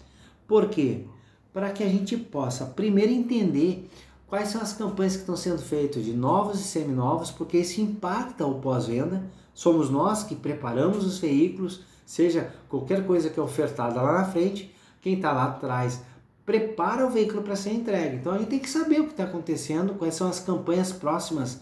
Por 0.47 0.69
quê? 0.69 1.05
Para 1.51 1.71
que 1.71 1.83
a 1.83 1.89
gente 1.89 2.15
possa 2.15 2.65
primeiro 2.65 3.11
entender 3.11 3.89
quais 4.27 4.49
são 4.49 4.61
as 4.61 4.71
campanhas 4.71 5.15
que 5.15 5.21
estão 5.21 5.35
sendo 5.35 5.61
feitas 5.61 6.05
de 6.05 6.13
novos 6.13 6.61
e 6.61 6.63
seminovos, 6.63 7.31
porque 7.31 7.57
isso 7.57 7.81
impacta 7.81 8.45
o 8.45 8.61
pós-venda. 8.61 9.23
Somos 9.53 9.89
nós 9.89 10.23
que 10.23 10.35
preparamos 10.35 11.05
os 11.05 11.17
veículos, 11.17 11.81
seja 12.05 12.53
qualquer 12.69 13.05
coisa 13.05 13.29
que 13.29 13.39
é 13.39 13.43
ofertada 13.43 14.01
lá 14.01 14.19
na 14.19 14.25
frente, 14.25 14.73
quem 15.01 15.15
está 15.15 15.33
lá 15.33 15.45
atrás 15.45 16.01
prepara 16.45 17.05
o 17.05 17.09
veículo 17.09 17.41
para 17.41 17.55
ser 17.55 17.73
entregue. 17.73 18.17
Então 18.17 18.33
a 18.33 18.37
gente 18.37 18.49
tem 18.49 18.59
que 18.59 18.69
saber 18.69 19.01
o 19.01 19.05
que 19.05 19.11
está 19.11 19.23
acontecendo, 19.23 19.95
quais 19.95 20.15
são 20.15 20.29
as 20.29 20.39
campanhas 20.39 20.91
próximas 20.91 21.59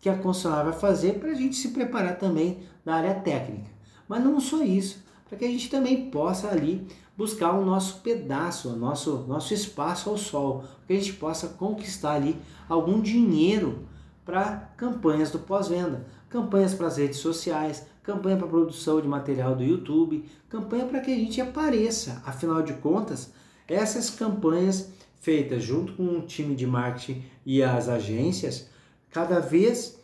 que 0.00 0.08
a 0.08 0.16
concessionária 0.16 0.70
vai 0.70 0.80
fazer 0.80 1.18
para 1.18 1.30
a 1.30 1.34
gente 1.34 1.56
se 1.56 1.68
preparar 1.68 2.18
também 2.18 2.60
na 2.84 2.96
área 2.96 3.14
técnica. 3.14 3.75
Mas 4.08 4.22
não 4.22 4.40
só 4.40 4.62
isso, 4.62 5.04
para 5.28 5.38
que 5.38 5.44
a 5.44 5.48
gente 5.48 5.68
também 5.68 6.10
possa 6.10 6.48
ali 6.48 6.86
buscar 7.16 7.52
o 7.52 7.64
nosso 7.64 8.00
pedaço, 8.00 8.70
o 8.70 8.76
nosso, 8.76 9.24
nosso 9.26 9.54
espaço 9.54 10.10
ao 10.10 10.18
sol, 10.18 10.64
que 10.86 10.92
a 10.92 10.96
gente 10.96 11.14
possa 11.14 11.48
conquistar 11.48 12.12
ali 12.12 12.36
algum 12.68 13.00
dinheiro 13.00 13.86
para 14.24 14.70
campanhas 14.76 15.30
do 15.30 15.38
pós-venda, 15.38 16.06
campanhas 16.28 16.74
para 16.74 16.88
as 16.88 16.96
redes 16.96 17.18
sociais, 17.18 17.86
campanha 18.02 18.36
para 18.36 18.46
produção 18.46 19.00
de 19.00 19.08
material 19.08 19.54
do 19.54 19.64
YouTube, 19.64 20.24
campanha 20.48 20.84
para 20.84 21.00
que 21.00 21.10
a 21.10 21.16
gente 21.16 21.40
apareça. 21.40 22.22
Afinal 22.24 22.62
de 22.62 22.74
contas, 22.74 23.32
essas 23.66 24.10
campanhas 24.10 24.90
feitas 25.20 25.62
junto 25.62 25.94
com 25.94 26.18
o 26.18 26.22
time 26.22 26.54
de 26.54 26.66
marketing 26.66 27.24
e 27.44 27.62
as 27.62 27.88
agências, 27.88 28.68
cada 29.10 29.40
vez 29.40 29.98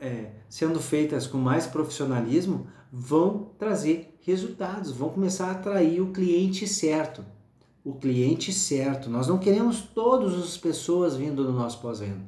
é, 0.00 0.30
sendo 0.48 0.78
feitas 0.78 1.26
com 1.26 1.36
mais 1.36 1.66
profissionalismo, 1.66 2.66
vão 2.96 3.50
trazer 3.58 4.16
resultados, 4.20 4.92
vão 4.92 5.08
começar 5.08 5.48
a 5.48 5.50
atrair 5.50 6.00
o 6.00 6.12
cliente 6.12 6.68
certo. 6.68 7.24
O 7.84 7.94
cliente 7.94 8.52
certo. 8.52 9.10
Nós 9.10 9.26
não 9.26 9.36
queremos 9.36 9.80
todas 9.80 10.32
as 10.34 10.56
pessoas 10.56 11.16
vindo 11.16 11.44
do 11.44 11.52
nosso 11.52 11.80
pós-venda. 11.80 12.22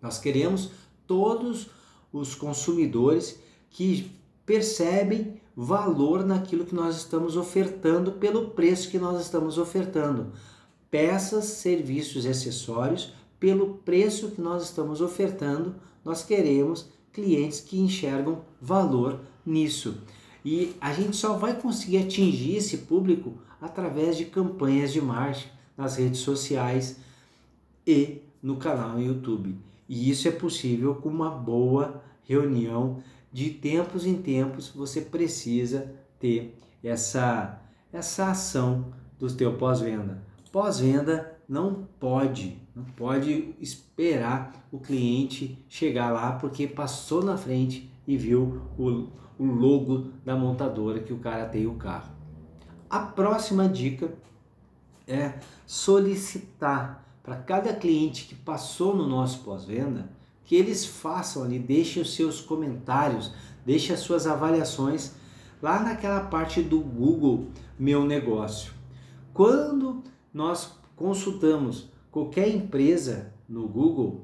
Nós 0.00 0.16
queremos 0.16 0.70
todos 1.08 1.68
os 2.12 2.36
consumidores 2.36 3.40
que 3.68 4.12
percebem 4.46 5.40
valor 5.56 6.24
naquilo 6.24 6.64
que 6.64 6.74
nós 6.74 6.96
estamos 6.96 7.36
ofertando 7.36 8.12
pelo 8.12 8.50
preço 8.50 8.90
que 8.90 8.98
nós 8.98 9.20
estamos 9.20 9.58
ofertando. 9.58 10.32
Peças, 10.88 11.46
serviços 11.46 12.24
e 12.24 12.28
acessórios 12.28 13.12
pelo 13.40 13.74
preço 13.78 14.30
que 14.30 14.40
nós 14.40 14.62
estamos 14.62 15.00
ofertando, 15.00 15.74
nós 16.04 16.22
queremos 16.22 16.88
clientes 17.12 17.60
que 17.60 17.78
enxergam 17.78 18.42
valor 18.60 19.20
nisso. 19.44 19.98
E 20.44 20.74
a 20.80 20.92
gente 20.92 21.16
só 21.16 21.34
vai 21.36 21.60
conseguir 21.60 21.98
atingir 21.98 22.56
esse 22.56 22.78
público 22.78 23.34
através 23.60 24.16
de 24.16 24.24
campanhas 24.24 24.92
de 24.92 25.00
marketing 25.00 25.48
nas 25.76 25.96
redes 25.96 26.20
sociais 26.20 26.96
e 27.86 28.22
no 28.42 28.56
canal 28.56 28.92
no 28.92 29.02
YouTube. 29.02 29.56
E 29.88 30.10
isso 30.10 30.28
é 30.28 30.30
possível 30.30 30.94
com 30.94 31.08
uma 31.08 31.30
boa 31.30 32.02
reunião 32.24 33.02
de 33.32 33.50
tempos 33.50 34.06
em 34.06 34.14
tempos 34.14 34.68
você 34.68 35.00
precisa 35.00 35.94
ter 36.18 36.56
essa 36.82 37.60
essa 37.92 38.30
ação 38.30 38.92
do 39.18 39.32
teu 39.32 39.56
pós-venda. 39.56 40.22
Pós-venda 40.52 41.36
não 41.48 41.88
pode, 41.98 42.56
não 42.80 42.84
pode 42.96 43.54
esperar 43.60 44.66
o 44.72 44.78
cliente 44.78 45.62
chegar 45.68 46.10
lá 46.10 46.32
porque 46.32 46.66
passou 46.66 47.22
na 47.22 47.36
frente 47.36 47.92
e 48.06 48.16
viu 48.16 48.62
o, 48.78 49.08
o 49.38 49.44
logo 49.44 50.10
da 50.24 50.34
montadora 50.34 51.00
que 51.00 51.12
o 51.12 51.18
cara 51.18 51.46
tem 51.46 51.66
o 51.66 51.74
carro. 51.74 52.10
a 52.88 53.00
próxima 53.00 53.68
dica 53.68 54.12
é 55.06 55.34
solicitar 55.66 57.06
para 57.22 57.36
cada 57.36 57.74
cliente 57.74 58.24
que 58.24 58.34
passou 58.34 58.96
no 58.96 59.06
nosso 59.06 59.40
pós-venda 59.40 60.10
que 60.44 60.56
eles 60.56 60.84
façam 60.84 61.44
ali, 61.44 61.58
deixem 61.58 62.02
os 62.02 62.14
seus 62.14 62.40
comentários, 62.40 63.32
deixem 63.64 63.94
as 63.94 64.00
suas 64.00 64.26
avaliações 64.26 65.12
lá 65.62 65.80
naquela 65.80 66.22
parte 66.22 66.62
do 66.62 66.80
Google 66.80 67.48
Meu 67.78 68.04
Negócio. 68.04 68.72
Quando 69.32 70.02
nós 70.32 70.72
consultamos 70.96 71.88
qualquer 72.10 72.48
empresa 72.48 73.32
no 73.48 73.68
Google, 73.68 74.22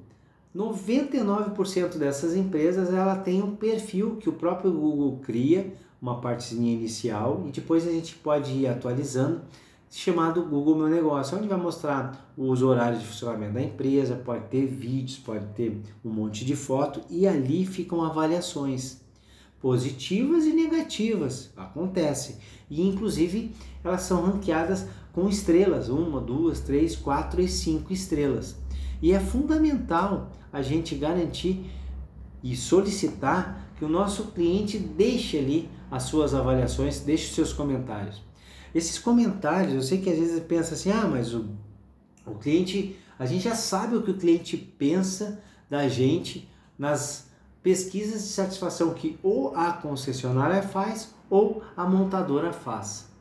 99% 0.54 1.96
dessas 1.96 2.34
empresas 2.34 2.92
ela 2.92 3.16
tem 3.16 3.42
um 3.42 3.54
perfil 3.54 4.16
que 4.16 4.28
o 4.28 4.32
próprio 4.32 4.72
Google 4.72 5.18
cria, 5.22 5.74
uma 6.00 6.20
partezinha 6.20 6.72
inicial 6.72 7.44
e 7.46 7.50
depois 7.50 7.86
a 7.86 7.90
gente 7.90 8.14
pode 8.16 8.52
ir 8.52 8.66
atualizando 8.66 9.42
chamado 9.90 10.42
Google 10.42 10.76
Meu 10.76 10.88
Negócio, 10.88 11.38
onde 11.38 11.48
vai 11.48 11.58
mostrar 11.58 12.32
os 12.36 12.62
horários 12.62 13.00
de 13.00 13.06
funcionamento 13.06 13.54
da 13.54 13.62
empresa, 13.62 14.16
pode 14.16 14.44
ter 14.46 14.66
vídeos, 14.66 15.18
pode 15.18 15.46
ter 15.54 15.80
um 16.04 16.10
monte 16.10 16.44
de 16.44 16.56
foto 16.56 17.00
e 17.08 17.26
ali 17.26 17.64
ficam 17.64 18.02
avaliações 18.02 19.00
positivas 19.60 20.44
e 20.44 20.52
negativas, 20.52 21.50
acontece. 21.56 22.38
E 22.68 22.86
inclusive 22.86 23.52
elas 23.82 24.02
são 24.02 24.22
ranqueadas 24.22 24.86
com 25.16 25.30
estrelas, 25.30 25.88
uma, 25.88 26.20
duas, 26.20 26.60
três, 26.60 26.94
quatro 26.94 27.40
e 27.40 27.48
cinco 27.48 27.90
estrelas. 27.90 28.54
E 29.00 29.12
é 29.12 29.18
fundamental 29.18 30.30
a 30.52 30.60
gente 30.60 30.94
garantir 30.94 31.70
e 32.42 32.54
solicitar 32.54 33.70
que 33.78 33.84
o 33.84 33.88
nosso 33.88 34.24
cliente 34.32 34.78
deixe 34.78 35.38
ali 35.38 35.70
as 35.90 36.02
suas 36.02 36.34
avaliações, 36.34 37.00
deixe 37.00 37.30
os 37.30 37.34
seus 37.34 37.52
comentários. 37.54 38.22
Esses 38.74 38.98
comentários, 38.98 39.72
eu 39.72 39.82
sei 39.82 40.02
que 40.02 40.10
às 40.10 40.18
vezes 40.18 40.38
pensa 40.40 40.74
assim, 40.74 40.90
ah, 40.90 41.08
mas 41.10 41.32
o, 41.32 41.46
o 42.26 42.34
cliente, 42.34 42.94
a 43.18 43.24
gente 43.24 43.44
já 43.44 43.54
sabe 43.54 43.96
o 43.96 44.02
que 44.02 44.10
o 44.10 44.18
cliente 44.18 44.54
pensa 44.58 45.42
da 45.70 45.88
gente 45.88 46.46
nas 46.78 47.30
pesquisas 47.62 48.20
de 48.20 48.28
satisfação 48.28 48.92
que 48.92 49.18
ou 49.22 49.56
a 49.56 49.72
concessionária 49.72 50.62
faz 50.62 51.14
ou 51.30 51.62
a 51.74 51.88
montadora 51.88 52.52
faz. 52.52 53.15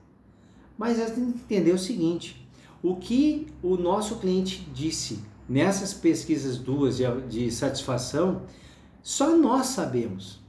Mas 0.77 0.97
gente 0.97 1.11
tem 1.11 1.31
que 1.31 1.39
entender 1.39 1.71
o 1.71 1.79
seguinte: 1.79 2.47
o 2.83 2.95
que 2.95 3.47
o 3.63 3.77
nosso 3.77 4.17
cliente 4.17 4.67
disse 4.73 5.19
nessas 5.47 5.93
pesquisas 5.93 6.57
duas 6.57 6.97
de, 6.97 7.03
de 7.29 7.51
satisfação, 7.51 8.43
só 9.01 9.35
nós 9.35 9.67
sabemos. 9.67 10.43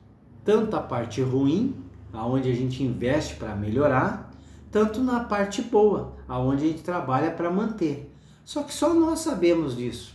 Tanto 0.45 0.77
a 0.77 0.81
parte 0.81 1.21
ruim, 1.23 1.75
aonde 2.13 2.51
a 2.51 2.55
gente 2.55 2.83
investe 2.83 3.37
para 3.37 3.55
melhorar, 3.55 4.31
tanto 4.71 5.03
na 5.03 5.21
parte 5.21 5.63
boa, 5.63 6.15
aonde 6.29 6.65
a 6.65 6.69
gente 6.69 6.83
trabalha 6.83 7.31
para 7.31 7.51
manter. 7.51 8.13
Só 8.45 8.63
que 8.63 8.73
só 8.73 8.95
nós 8.95 9.21
sabemos 9.21 9.77
disso. 9.77 10.15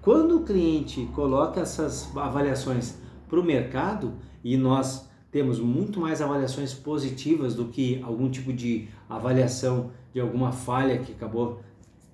Quando 0.00 0.38
o 0.38 0.44
cliente 0.44 1.08
coloca 1.14 1.60
essas 1.60 2.14
avaliações 2.16 2.96
para 3.28 3.38
o 3.38 3.44
mercado 3.44 4.14
e 4.42 4.56
nós 4.56 5.08
temos 5.32 5.58
muito 5.58 5.98
mais 5.98 6.20
avaliações 6.20 6.74
positivas 6.74 7.54
do 7.54 7.64
que 7.64 8.00
algum 8.02 8.30
tipo 8.30 8.52
de 8.52 8.86
avaliação 9.08 9.90
de 10.12 10.20
alguma 10.20 10.52
falha 10.52 10.98
que 10.98 11.12
acabou 11.12 11.60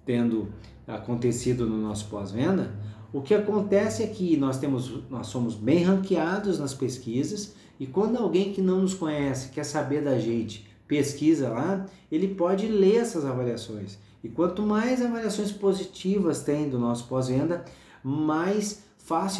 tendo 0.06 0.48
acontecido 0.86 1.66
no 1.66 1.76
nosso 1.76 2.06
pós-venda, 2.06 2.72
o 3.12 3.20
que 3.20 3.34
acontece 3.34 4.02
é 4.02 4.06
que 4.06 4.36
nós 4.36 4.58
temos 4.58 5.02
nós 5.10 5.26
somos 5.26 5.54
bem 5.54 5.82
ranqueados 5.82 6.58
nas 6.58 6.72
pesquisas 6.72 7.54
e 7.80 7.86
quando 7.86 8.16
alguém 8.16 8.52
que 8.52 8.62
não 8.62 8.80
nos 8.80 8.94
conhece 8.94 9.50
quer 9.50 9.64
saber 9.64 10.02
da 10.02 10.18
gente 10.18 10.68
pesquisa 10.86 11.50
lá, 11.50 11.84
ele 12.10 12.28
pode 12.28 12.66
ler 12.66 12.96
essas 12.96 13.24
avaliações. 13.24 13.98
E 14.24 14.28
quanto 14.28 14.62
mais 14.62 15.02
avaliações 15.02 15.52
positivas 15.52 16.42
tem 16.42 16.68
do 16.68 16.78
nosso 16.78 17.06
pós-venda, 17.06 17.64
mais 18.02 18.82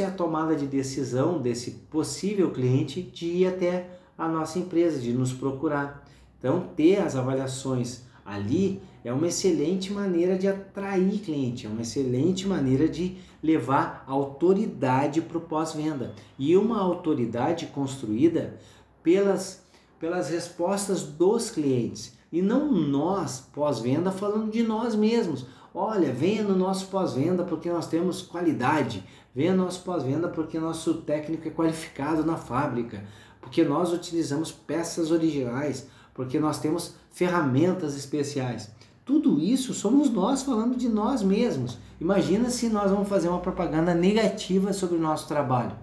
é 0.01 0.07
a 0.07 0.11
tomada 0.11 0.57
de 0.57 0.67
decisão 0.67 1.41
desse 1.41 1.73
possível 1.91 2.51
cliente 2.51 3.03
de 3.03 3.27
ir 3.27 3.47
até 3.47 3.91
a 4.17 4.27
nossa 4.29 4.59
empresa, 4.59 4.99
de 4.99 5.13
nos 5.13 5.33
procurar. 5.33 6.05
Então, 6.39 6.69
ter 6.75 6.99
as 6.99 7.17
avaliações 7.17 8.03
ali 8.25 8.81
é 9.05 9.13
uma 9.13 9.27
excelente 9.27 9.93
maneira 9.93 10.39
de 10.39 10.49
atrair 10.49 11.19
cliente, 11.21 11.67
é 11.67 11.69
uma 11.69 11.83
excelente 11.83 12.47
maneira 12.47 12.89
de 12.89 13.17
levar 13.43 14.05
autoridade 14.07 15.21
para 15.21 15.39
o 15.39 15.43
pós-venda. 15.43 16.15
E 16.39 16.57
uma 16.57 16.81
autoridade 16.81 17.67
construída 17.67 18.57
pelas 19.03 19.67
pelas 19.99 20.31
respostas 20.31 21.03
dos 21.03 21.51
clientes 21.51 22.17
e 22.31 22.41
não 22.43 22.71
nós, 22.71 23.49
pós-venda, 23.53 24.11
falando 24.11 24.51
de 24.51 24.63
nós 24.63 24.95
mesmos. 24.95 25.47
Olha, 25.81 26.13
venha 26.13 26.43
no 26.43 26.57
nosso 26.57 26.89
pós-venda 26.89 27.45
porque 27.45 27.71
nós 27.71 27.87
temos 27.87 28.21
qualidade, 28.21 29.05
venha 29.33 29.55
no 29.55 29.63
nosso 29.63 29.85
pós-venda 29.85 30.27
porque 30.27 30.59
nosso 30.59 30.95
técnico 30.95 31.47
é 31.47 31.53
qualificado 31.53 32.25
na 32.25 32.37
fábrica, 32.37 33.05
porque 33.41 33.63
nós 33.63 33.93
utilizamos 33.93 34.51
peças 34.51 35.13
originais, 35.13 35.87
porque 36.13 36.41
nós 36.41 36.59
temos 36.59 36.97
ferramentas 37.13 37.97
especiais. 37.97 38.73
Tudo 39.05 39.39
isso 39.39 39.73
somos 39.73 40.11
nós 40.11 40.43
falando 40.43 40.77
de 40.77 40.89
nós 40.89 41.23
mesmos. 41.23 41.79
Imagina 42.01 42.51
se 42.51 42.69
nós 42.69 42.91
vamos 42.91 43.09
fazer 43.09 43.29
uma 43.29 43.39
propaganda 43.39 43.95
negativa 43.95 44.73
sobre 44.73 44.97
o 44.97 45.01
nosso 45.01 45.29
trabalho. 45.29 45.77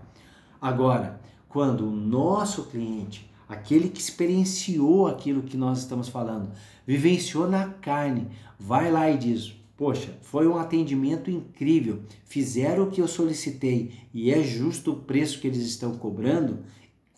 Agora, 0.62 1.22
quando 1.48 1.88
o 1.88 1.96
nosso 1.96 2.66
cliente 2.66 3.32
aquele 3.48 3.88
que 3.88 4.02
experienciou 4.02 5.08
aquilo 5.08 5.44
que 5.44 5.56
nós 5.56 5.78
estamos 5.78 6.10
falando, 6.10 6.52
vivenciou 6.86 7.50
na 7.50 7.70
carne, 7.70 8.28
vai 8.60 8.92
lá 8.92 9.10
e 9.10 9.18
diz: 9.18 9.65
Poxa, 9.78 10.18
foi 10.22 10.48
um 10.48 10.58
atendimento 10.58 11.30
incrível, 11.30 12.04
fizeram 12.24 12.86
o 12.86 12.92
que 12.92 13.02
eu 13.02 13.08
solicitei 13.08 13.92
e 14.14 14.32
é 14.32 14.42
justo 14.42 14.94
o 14.94 15.00
preço 15.02 15.42
que 15.42 15.48
eles 15.48 15.66
estão 15.66 15.98
cobrando. 15.98 16.60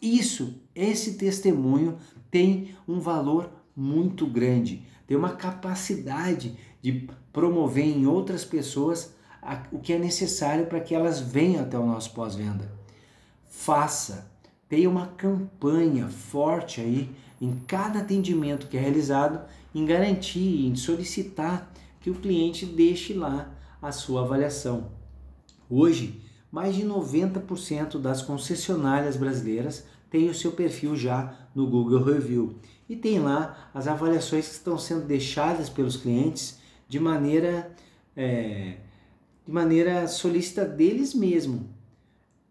Isso, 0.02 0.60
esse 0.74 1.16
testemunho 1.18 1.98
tem 2.32 2.76
um 2.88 3.00
valor 3.00 3.52
muito 3.76 4.26
grande, 4.26 4.84
tem 5.06 5.16
uma 5.16 5.34
capacidade 5.34 6.58
de 6.82 7.08
promover 7.32 7.86
em 7.86 8.08
outras 8.08 8.44
pessoas 8.44 9.16
o 9.72 9.78
que 9.78 9.94
é 9.94 10.00
necessário 10.00 10.66
para 10.66 10.80
que 10.80 10.96
elas 10.96 11.20
venham 11.20 11.62
até 11.62 11.78
o 11.78 11.86
nosso 11.86 12.12
pós-venda. 12.12 12.72
Faça, 13.48 14.32
tenha 14.68 14.90
uma 14.90 15.08
campanha 15.08 16.08
forte 16.08 16.82
aí 16.82 17.10
em 17.40 17.54
cada 17.68 18.00
atendimento 18.00 18.68
que 18.68 18.78
é 18.78 18.80
realizado 18.80 19.42
em 19.74 19.86
garantir, 19.86 20.66
em 20.66 20.76
solicitar 20.76 21.72
que 22.00 22.10
o 22.10 22.16
cliente 22.16 22.66
deixe 22.66 23.14
lá 23.14 23.54
a 23.82 23.92
sua 23.92 24.22
avaliação. 24.22 24.92
Hoje, 25.70 26.22
mais 26.52 26.76
de 26.76 26.84
90% 26.84 28.00
das 28.00 28.22
concessionárias 28.22 29.18
brasileiras 29.18 29.86
têm 30.10 30.30
o 30.30 30.36
seu 30.36 30.52
perfil 30.52 30.96
já 30.96 31.34
no 31.54 31.68
Google 31.68 32.04
Review 32.04 32.56
e 32.88 32.96
tem 32.96 33.20
lá 33.20 33.70
as 33.74 33.88
avaliações 33.88 34.48
que 34.48 34.54
estão 34.54 34.78
sendo 34.78 35.06
deixadas 35.06 35.70
pelos 35.70 35.98
clientes 35.98 36.60
de 36.88 37.00
maneira 37.00 37.76
é, 38.16 38.78
de 39.46 39.52
maneira 39.52 40.08
solícita 40.08 40.66
deles 40.66 41.14
mesmos 41.14 41.62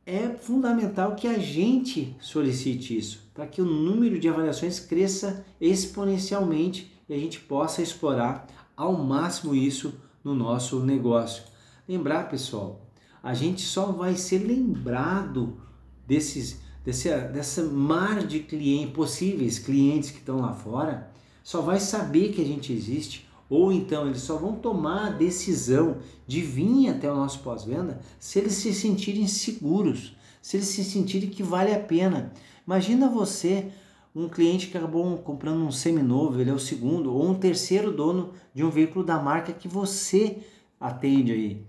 é 0.07 0.29
fundamental 0.29 1.17
que 1.17 1.27
a 1.27 1.37
gente 1.37 2.17
solicite 2.21 2.97
isso, 2.97 3.29
para 3.35 3.45
que 3.45 3.61
o 3.61 3.65
número 3.65 4.21
de 4.21 4.29
avaliações 4.29 4.79
cresça 4.79 5.45
exponencialmente 5.61 6.95
e 7.09 7.15
a 7.15 7.19
gente 7.19 7.41
possa 7.41 7.83
explorar 7.83 8.47
ao 8.77 8.93
máximo 8.93 9.55
isso 9.55 9.95
no 10.23 10.35
nosso 10.35 10.81
negócio. 10.81 11.45
Lembrar, 11.89 12.29
pessoal, 12.29 12.87
a 13.23 13.33
gente 13.33 13.63
só 13.63 13.87
vai 13.87 14.17
ser 14.17 14.39
lembrado 14.39 15.61
desses 16.07 16.61
desse 16.85 17.09
dessa 17.09 17.65
mar 17.65 18.25
de 18.25 18.41
clientes, 18.41 18.95
possíveis 18.95 19.59
clientes 19.59 20.11
que 20.11 20.19
estão 20.19 20.41
lá 20.41 20.53
fora, 20.53 21.11
só 21.43 21.61
vai 21.61 21.81
saber 21.81 22.33
que 22.33 22.41
a 22.41 22.45
gente 22.45 22.73
existe 22.73 23.27
ou 23.49 23.73
então 23.73 24.07
eles 24.07 24.23
só 24.23 24.37
vão 24.37 24.57
tomar 24.57 25.07
a 25.07 25.11
decisão 25.11 25.99
de 26.27 26.41
vir 26.41 26.89
até 26.89 27.11
o 27.11 27.15
nosso 27.15 27.41
pós-venda 27.41 28.01
se 28.19 28.39
eles 28.39 28.55
se 28.55 28.73
sentirem 28.75 29.27
seguros, 29.27 30.17
se 30.43 30.57
eles 30.57 30.69
se 30.69 30.85
sentirem 30.85 31.31
que 31.31 31.43
vale 31.43 31.73
a 31.73 31.81
pena. 31.81 32.33
Imagina 32.67 33.09
você, 33.09 33.71
um 34.19 34.31
cliente 34.31 34.69
que 34.69 34.79
acabou 34.79 35.19
comprando 35.19 35.63
um 35.63 35.71
seminovo, 35.71 36.41
ele 36.41 36.49
é 36.49 36.53
o 36.53 36.59
segundo, 36.59 37.15
ou 37.15 37.29
um 37.29 37.35
terceiro 37.35 37.93
dono 37.93 38.33
de 38.55 38.65
um 38.65 38.71
veículo 38.71 39.05
da 39.05 39.21
marca 39.21 39.53
que 39.53 39.69
você 39.69 40.39
atende 40.81 41.33
aí. 41.33 41.67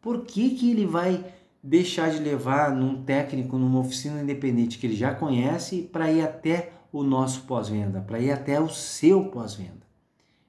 Por 0.00 0.24
que, 0.24 0.50
que 0.50 0.70
ele 0.70 0.86
vai 0.86 1.24
deixar 1.60 2.10
de 2.10 2.20
levar 2.20 2.74
num 2.74 3.02
técnico, 3.02 3.58
numa 3.58 3.80
oficina 3.80 4.22
independente 4.22 4.78
que 4.78 4.86
ele 4.86 4.94
já 4.94 5.12
conhece, 5.12 5.82
para 5.82 6.12
ir 6.12 6.22
até 6.22 6.72
o 6.92 7.02
nosso 7.02 7.42
pós-venda, 7.42 8.00
para 8.00 8.20
ir 8.20 8.30
até 8.30 8.60
o 8.60 8.68
seu 8.68 9.24
pós-venda? 9.24 9.80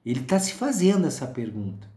Ele 0.06 0.20
está 0.20 0.38
se 0.38 0.52
fazendo 0.54 1.08
essa 1.08 1.26
pergunta. 1.26 1.88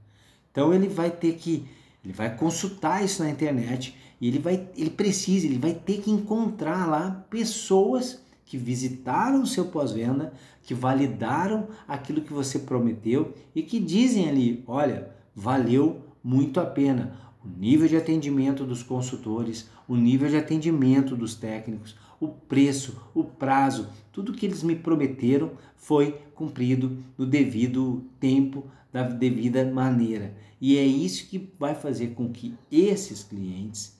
Então 0.51 0.73
ele 0.73 0.87
vai 0.87 1.11
ter 1.11 1.35
que, 1.35 1.67
ele 2.03 2.13
vai 2.13 2.35
consultar 2.35 3.05
isso 3.05 3.21
na 3.21 3.29
internet 3.29 3.95
e 4.19 4.27
ele 4.27 4.39
vai, 4.39 4.67
ele 4.75 4.89
precisa, 4.89 5.45
ele 5.45 5.59
vai 5.59 5.73
ter 5.73 6.01
que 6.01 6.09
encontrar 6.09 6.87
lá 6.87 7.25
pessoas 7.29 8.24
que 8.45 8.57
visitaram 8.57 9.41
o 9.41 9.47
seu 9.47 9.65
pós-venda, 9.65 10.31
que 10.63 10.73
validaram 10.73 11.67
aquilo 11.87 12.21
que 12.21 12.31
você 12.31 12.59
prometeu 12.59 13.33
e 13.53 13.63
que 13.63 13.79
dizem 13.79 14.29
ali: 14.29 14.63
olha, 14.67 15.09
valeu 15.35 16.01
muito 16.23 16.59
a 16.59 16.65
pena. 16.65 17.17
O 17.43 17.47
nível 17.59 17.87
de 17.87 17.97
atendimento 17.97 18.63
dos 18.63 18.81
consultores, 18.81 19.69
o 19.87 19.95
nível 19.95 20.29
de 20.29 20.37
atendimento 20.37 21.15
dos 21.15 21.35
técnicos, 21.35 21.95
o 22.19 22.27
preço, 22.27 22.97
o 23.13 23.23
prazo, 23.23 23.89
tudo 24.11 24.33
que 24.33 24.45
eles 24.45 24.63
me 24.63 24.75
prometeram 24.75 25.51
foi 25.75 26.19
cumprido 26.33 26.97
no 27.17 27.25
devido 27.25 28.03
tempo, 28.19 28.65
da 28.91 29.03
devida 29.03 29.65
maneira. 29.65 30.33
E 30.59 30.77
é 30.77 30.85
isso 30.85 31.27
que 31.27 31.49
vai 31.59 31.75
fazer 31.75 32.13
com 32.15 32.29
que 32.29 32.55
esses 32.71 33.23
clientes, 33.23 33.99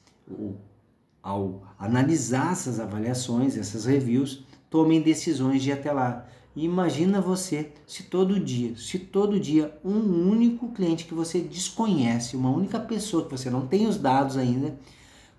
ao 1.26 1.64
analisar 1.80 2.52
essas 2.52 2.80
avaliações, 2.80 3.58
essas 3.58 3.86
reviews, 3.86 4.44
tomem 4.70 5.02
decisões 5.02 5.64
de 5.64 5.72
ir 5.72 5.74
até 5.74 5.92
lá. 5.92 6.28
E 6.56 6.64
imagina 6.64 7.20
você 7.20 7.72
se 7.88 8.04
todo 8.04 8.40
dia, 8.40 8.78
se 8.78 9.00
todo 9.00 9.40
dia 9.40 9.76
um 9.84 10.30
único 10.30 10.72
cliente 10.72 11.06
que 11.06 11.16
você 11.16 11.42
desconhece, 11.42 12.38
uma 12.38 12.52
única 12.52 12.80
pessoa 12.80 13.26
que 13.26 13.32
você 13.32 13.50
não 13.50 13.66
tem 13.66 13.88
os 13.88 13.98
dados 13.98 14.38
ainda, 14.38 14.78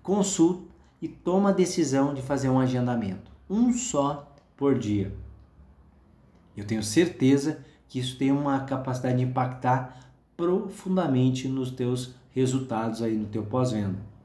consulta 0.03 0.61
e 1.01 1.07
toma 1.07 1.49
a 1.49 1.53
decisão 1.53 2.13
de 2.13 2.21
fazer 2.21 2.49
um 2.49 2.59
agendamento. 2.59 3.31
Um 3.49 3.71
só 3.71 4.29
por 4.57 4.77
dia. 4.77 5.15
Eu 6.55 6.65
tenho 6.65 6.83
certeza 6.83 7.59
que 7.87 7.99
isso 7.99 8.17
tem 8.17 8.29
uma 8.29 8.59
capacidade 8.59 9.19
de 9.19 9.23
impactar 9.23 10.11
profundamente 10.35 11.47
nos 11.47 11.71
teus 11.71 12.13
resultados 12.31 13.01
aí 13.01 13.15
no 13.15 13.27
teu 13.27 13.43
pós-venda. 13.43 14.16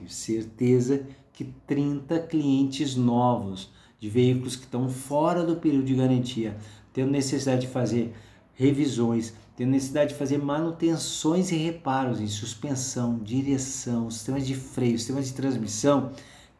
Tenho 0.00 0.10
certeza 0.10 1.06
que 1.30 1.44
30 1.66 2.20
clientes 2.20 2.96
novos 2.96 3.70
de 3.98 4.08
veículos 4.08 4.56
que 4.56 4.64
estão 4.64 4.88
fora 4.88 5.44
do 5.44 5.56
período 5.56 5.84
de 5.84 5.94
garantia, 5.94 6.56
tendo 6.90 7.10
necessidade 7.10 7.62
de 7.62 7.66
fazer 7.66 8.14
revisões, 8.54 9.34
tendo 9.54 9.72
necessidade 9.72 10.12
de 10.12 10.18
fazer 10.18 10.38
manutenções 10.38 11.52
e 11.52 11.56
reparos 11.56 12.18
em 12.18 12.26
suspensão, 12.26 13.18
direção, 13.18 14.10
sistemas 14.10 14.46
de 14.46 14.54
freio, 14.54 14.98
sistemas 14.98 15.26
de 15.26 15.34
transmissão, 15.34 16.12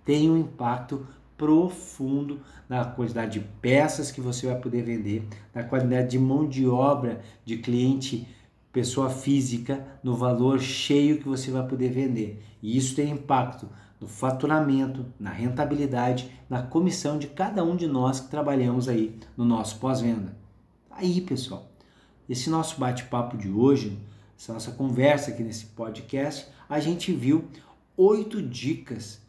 tem 0.05 0.31
um 0.31 0.37
impacto 0.37 1.07
profundo 1.39 2.41
na 2.69 2.85
quantidade 2.85 3.39
de 3.39 3.47
peças 3.63 4.11
que 4.11 4.21
você 4.21 4.47
vai 4.47 4.57
poder 4.57 4.83
vender, 4.83 5.27
na 5.55 5.63
quantidade 5.63 6.11
de 6.11 6.19
mão 6.19 6.47
de 6.47 6.67
obra 6.67 7.23
de 7.43 7.57
cliente, 7.57 8.29
pessoa 8.73 9.11
física, 9.11 9.87
no 10.03 10.15
valor 10.15 10.61
cheio 10.61 11.19
que 11.19 11.29
você 11.29 11.51
vai 11.51 11.67
poder 11.67 11.91
vender. 11.91 12.43
E 12.63 12.77
isso 12.77 12.95
tem 12.95 13.11
impacto 13.11 13.69
no 14.01 14.07
faturamento, 14.07 15.05
na 15.19 15.31
rentabilidade, 15.31 16.31
na 16.49 16.63
comissão 16.63 17.19
de 17.19 17.27
cada 17.27 17.63
um 17.63 17.77
de 17.77 17.87
nós 17.87 18.21
que 18.21 18.31
trabalhamos 18.31 18.89
aí 18.89 19.19
no 19.37 19.45
nosso 19.45 19.79
pós-venda. 19.79 20.35
Aí, 20.91 21.21
pessoal, 21.21 21.69
esse 22.29 22.49
nosso 22.49 22.79
bate-papo 22.81 23.37
de 23.37 23.51
hoje, 23.51 23.99
essa 24.39 24.53
nossa 24.53 24.71
conversa 24.71 25.31
aqui 25.31 25.43
nesse 25.43 25.67
podcast, 25.67 26.49
a 26.69 26.81
gente 26.81 27.13
viu 27.13 27.45
oito 27.97 28.41
dicas 28.41 29.21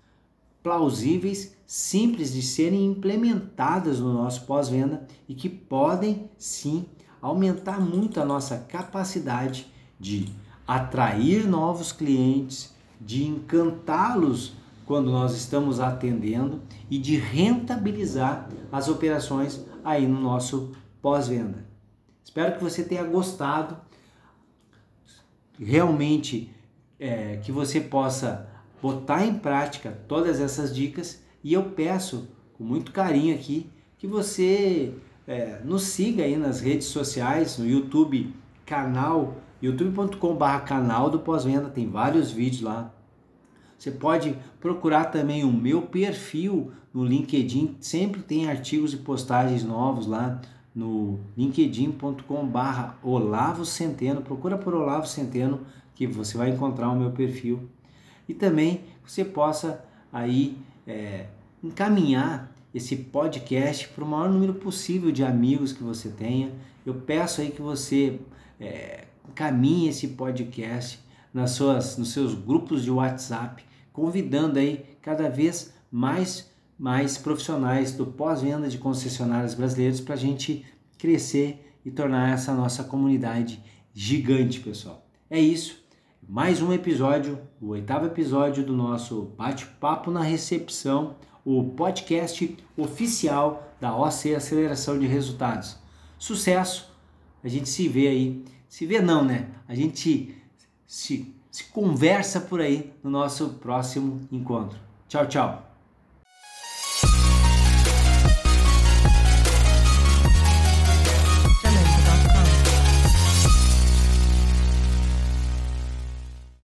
plausíveis, 0.64 1.56
simples 1.66 2.32
de 2.34 2.42
serem 2.42 2.86
implementadas 2.86 4.00
no 4.00 4.14
nosso 4.14 4.46
pós-venda 4.46 5.08
e 5.28 5.34
que 5.34 5.50
podem 5.50 6.30
sim 6.38 6.86
aumentar 7.22 7.80
muito 7.80 8.20
a 8.20 8.26
nossa 8.26 8.58
capacidade 8.58 9.72
de 10.00 10.30
atrair 10.68 11.48
novos 11.48 11.92
clientes, 11.92 12.74
de 13.00 13.26
encantá-los 13.26 14.54
quando 14.86 15.12
nós 15.12 15.36
estamos 15.36 15.80
atendendo 15.80 16.62
e 16.90 16.98
de 16.98 17.16
rentabilizar 17.18 18.50
as 18.72 18.88
operações 18.88 19.64
aí 19.84 20.08
no 20.08 20.20
nosso 20.20 20.72
pós-venda. 21.02 21.66
Espero 22.24 22.58
que 22.58 22.64
você 22.64 22.84
tenha 22.84 23.04
gostado, 23.04 23.78
realmente 25.60 26.52
é, 27.00 27.38
que 27.38 27.52
você 27.52 27.80
possa 27.80 28.48
botar 28.82 29.26
em 29.26 29.38
prática 29.38 29.92
todas 30.08 30.40
essas 30.40 30.74
dicas 30.74 31.22
e 31.44 31.54
eu 31.54 31.72
peço 31.72 32.28
com 32.54 32.64
muito 32.64 32.92
carinho 32.92 33.36
aqui 33.36 33.70
que 33.98 34.08
você 34.08 34.94
é, 35.28 35.60
nos 35.64 35.84
siga 35.84 36.24
aí 36.24 36.36
nas 36.36 36.60
redes 36.60 36.88
sociais, 36.88 37.58
no 37.58 37.68
YouTube, 37.68 38.34
canal 38.66 39.36
youtube.com/barra 39.62 40.62
canal 40.62 41.10
do 41.10 41.20
pós-venda, 41.20 41.70
tem 41.70 41.88
vários 41.88 42.32
vídeos 42.32 42.62
lá. 42.62 42.92
Você 43.78 43.92
pode 43.92 44.36
procurar 44.60 45.06
também 45.06 45.44
o 45.44 45.52
meu 45.52 45.84
perfil 45.84 46.72
no 46.94 47.06
LinkedIn, 47.06 47.78
sempre 47.80 48.22
tem 48.22 48.50
artigos 48.50 48.94
e 48.94 48.98
postagens 48.98 49.64
novos 49.64 50.08
lá 50.08 50.42
no 50.74 51.20
linkedin.com/barra 51.38 52.98
Olavo 53.04 53.66
Centeno. 53.66 54.22
Procura 54.22 54.58
por 54.58 54.74
Olavo 54.74 55.08
Centeno 55.08 55.62
que 55.96 56.08
você 56.08 56.38
vai 56.38 56.50
encontrar 56.50 56.90
o 56.90 56.96
meu 56.96 57.12
perfil 57.12 57.70
e 58.28 58.34
também 58.34 58.82
você 59.06 59.24
possa 59.24 59.84
aí 60.12 60.58
é, 60.88 61.28
encaminhar 61.64 62.51
esse 62.74 62.96
podcast 62.96 63.88
para 63.90 64.04
o 64.04 64.08
maior 64.08 64.30
número 64.30 64.54
possível 64.54 65.12
de 65.12 65.24
amigos 65.24 65.74
que 65.74 65.84
você 65.84 66.10
tenha. 66.10 66.52
Eu 66.86 66.96
peço 66.96 67.42
aí 67.42 67.52
que 67.52 67.62
você 67.62 68.20
é, 68.60 69.06
encaminhe 69.28 69.90
esse 69.90 70.10
podcast 70.10 71.00
nas 71.34 71.52
suas, 71.52 71.98
nos 71.98 72.12
seus 72.12 72.34
grupos 72.34 72.84
de 72.84 72.92
WhatsApp, 72.92 73.64
convidando 73.92 74.60
aí 74.60 74.86
cada 75.02 75.30
vez 75.30 75.74
mais 75.92 76.50
mais 76.78 77.16
profissionais 77.16 77.92
do 77.92 78.08
pós-venda 78.08 78.68
de 78.68 78.80
concessionárias 78.80 79.54
brasileiras 79.54 80.02
para 80.02 80.16
a 80.16 80.18
gente 80.18 80.66
crescer 80.98 81.76
e 81.86 81.92
tornar 81.92 82.34
essa 82.34 82.56
nossa 82.56 82.84
comunidade 82.84 83.64
gigante, 83.94 84.60
pessoal. 84.60 85.06
É 85.30 85.40
isso 85.40 85.82
mais 86.28 86.62
um 86.62 86.72
episódio, 86.72 87.40
o 87.60 87.70
oitavo 87.70 88.06
episódio 88.06 88.64
do 88.64 88.74
nosso 88.74 89.34
Bate-Papo 89.38 90.10
na 90.10 90.22
Recepção, 90.22 91.16
o 91.46 91.64
podcast 91.64 92.58
oficial 92.78 93.72
da 93.80 93.96
OC 93.96 94.36
Aceleração 94.36 94.98
de 95.00 95.08
Resultados. 95.08 95.78
Sucesso! 96.18 96.92
A 97.44 97.48
gente 97.48 97.68
se 97.68 97.88
vê 97.88 98.08
aí. 98.08 98.46
Se 98.68 98.86
vê 98.86 99.02
não, 99.02 99.24
né? 99.24 99.48
A 99.68 99.74
gente 99.74 100.36
se, 100.86 101.34
se 101.50 101.64
conversa 101.66 102.40
por 102.40 102.62
aí 102.62 102.94
no 103.04 103.10
nosso 103.10 103.50
próximo 103.56 104.22
encontro. 104.32 104.80
Tchau, 105.08 105.26
tchau! 105.28 105.71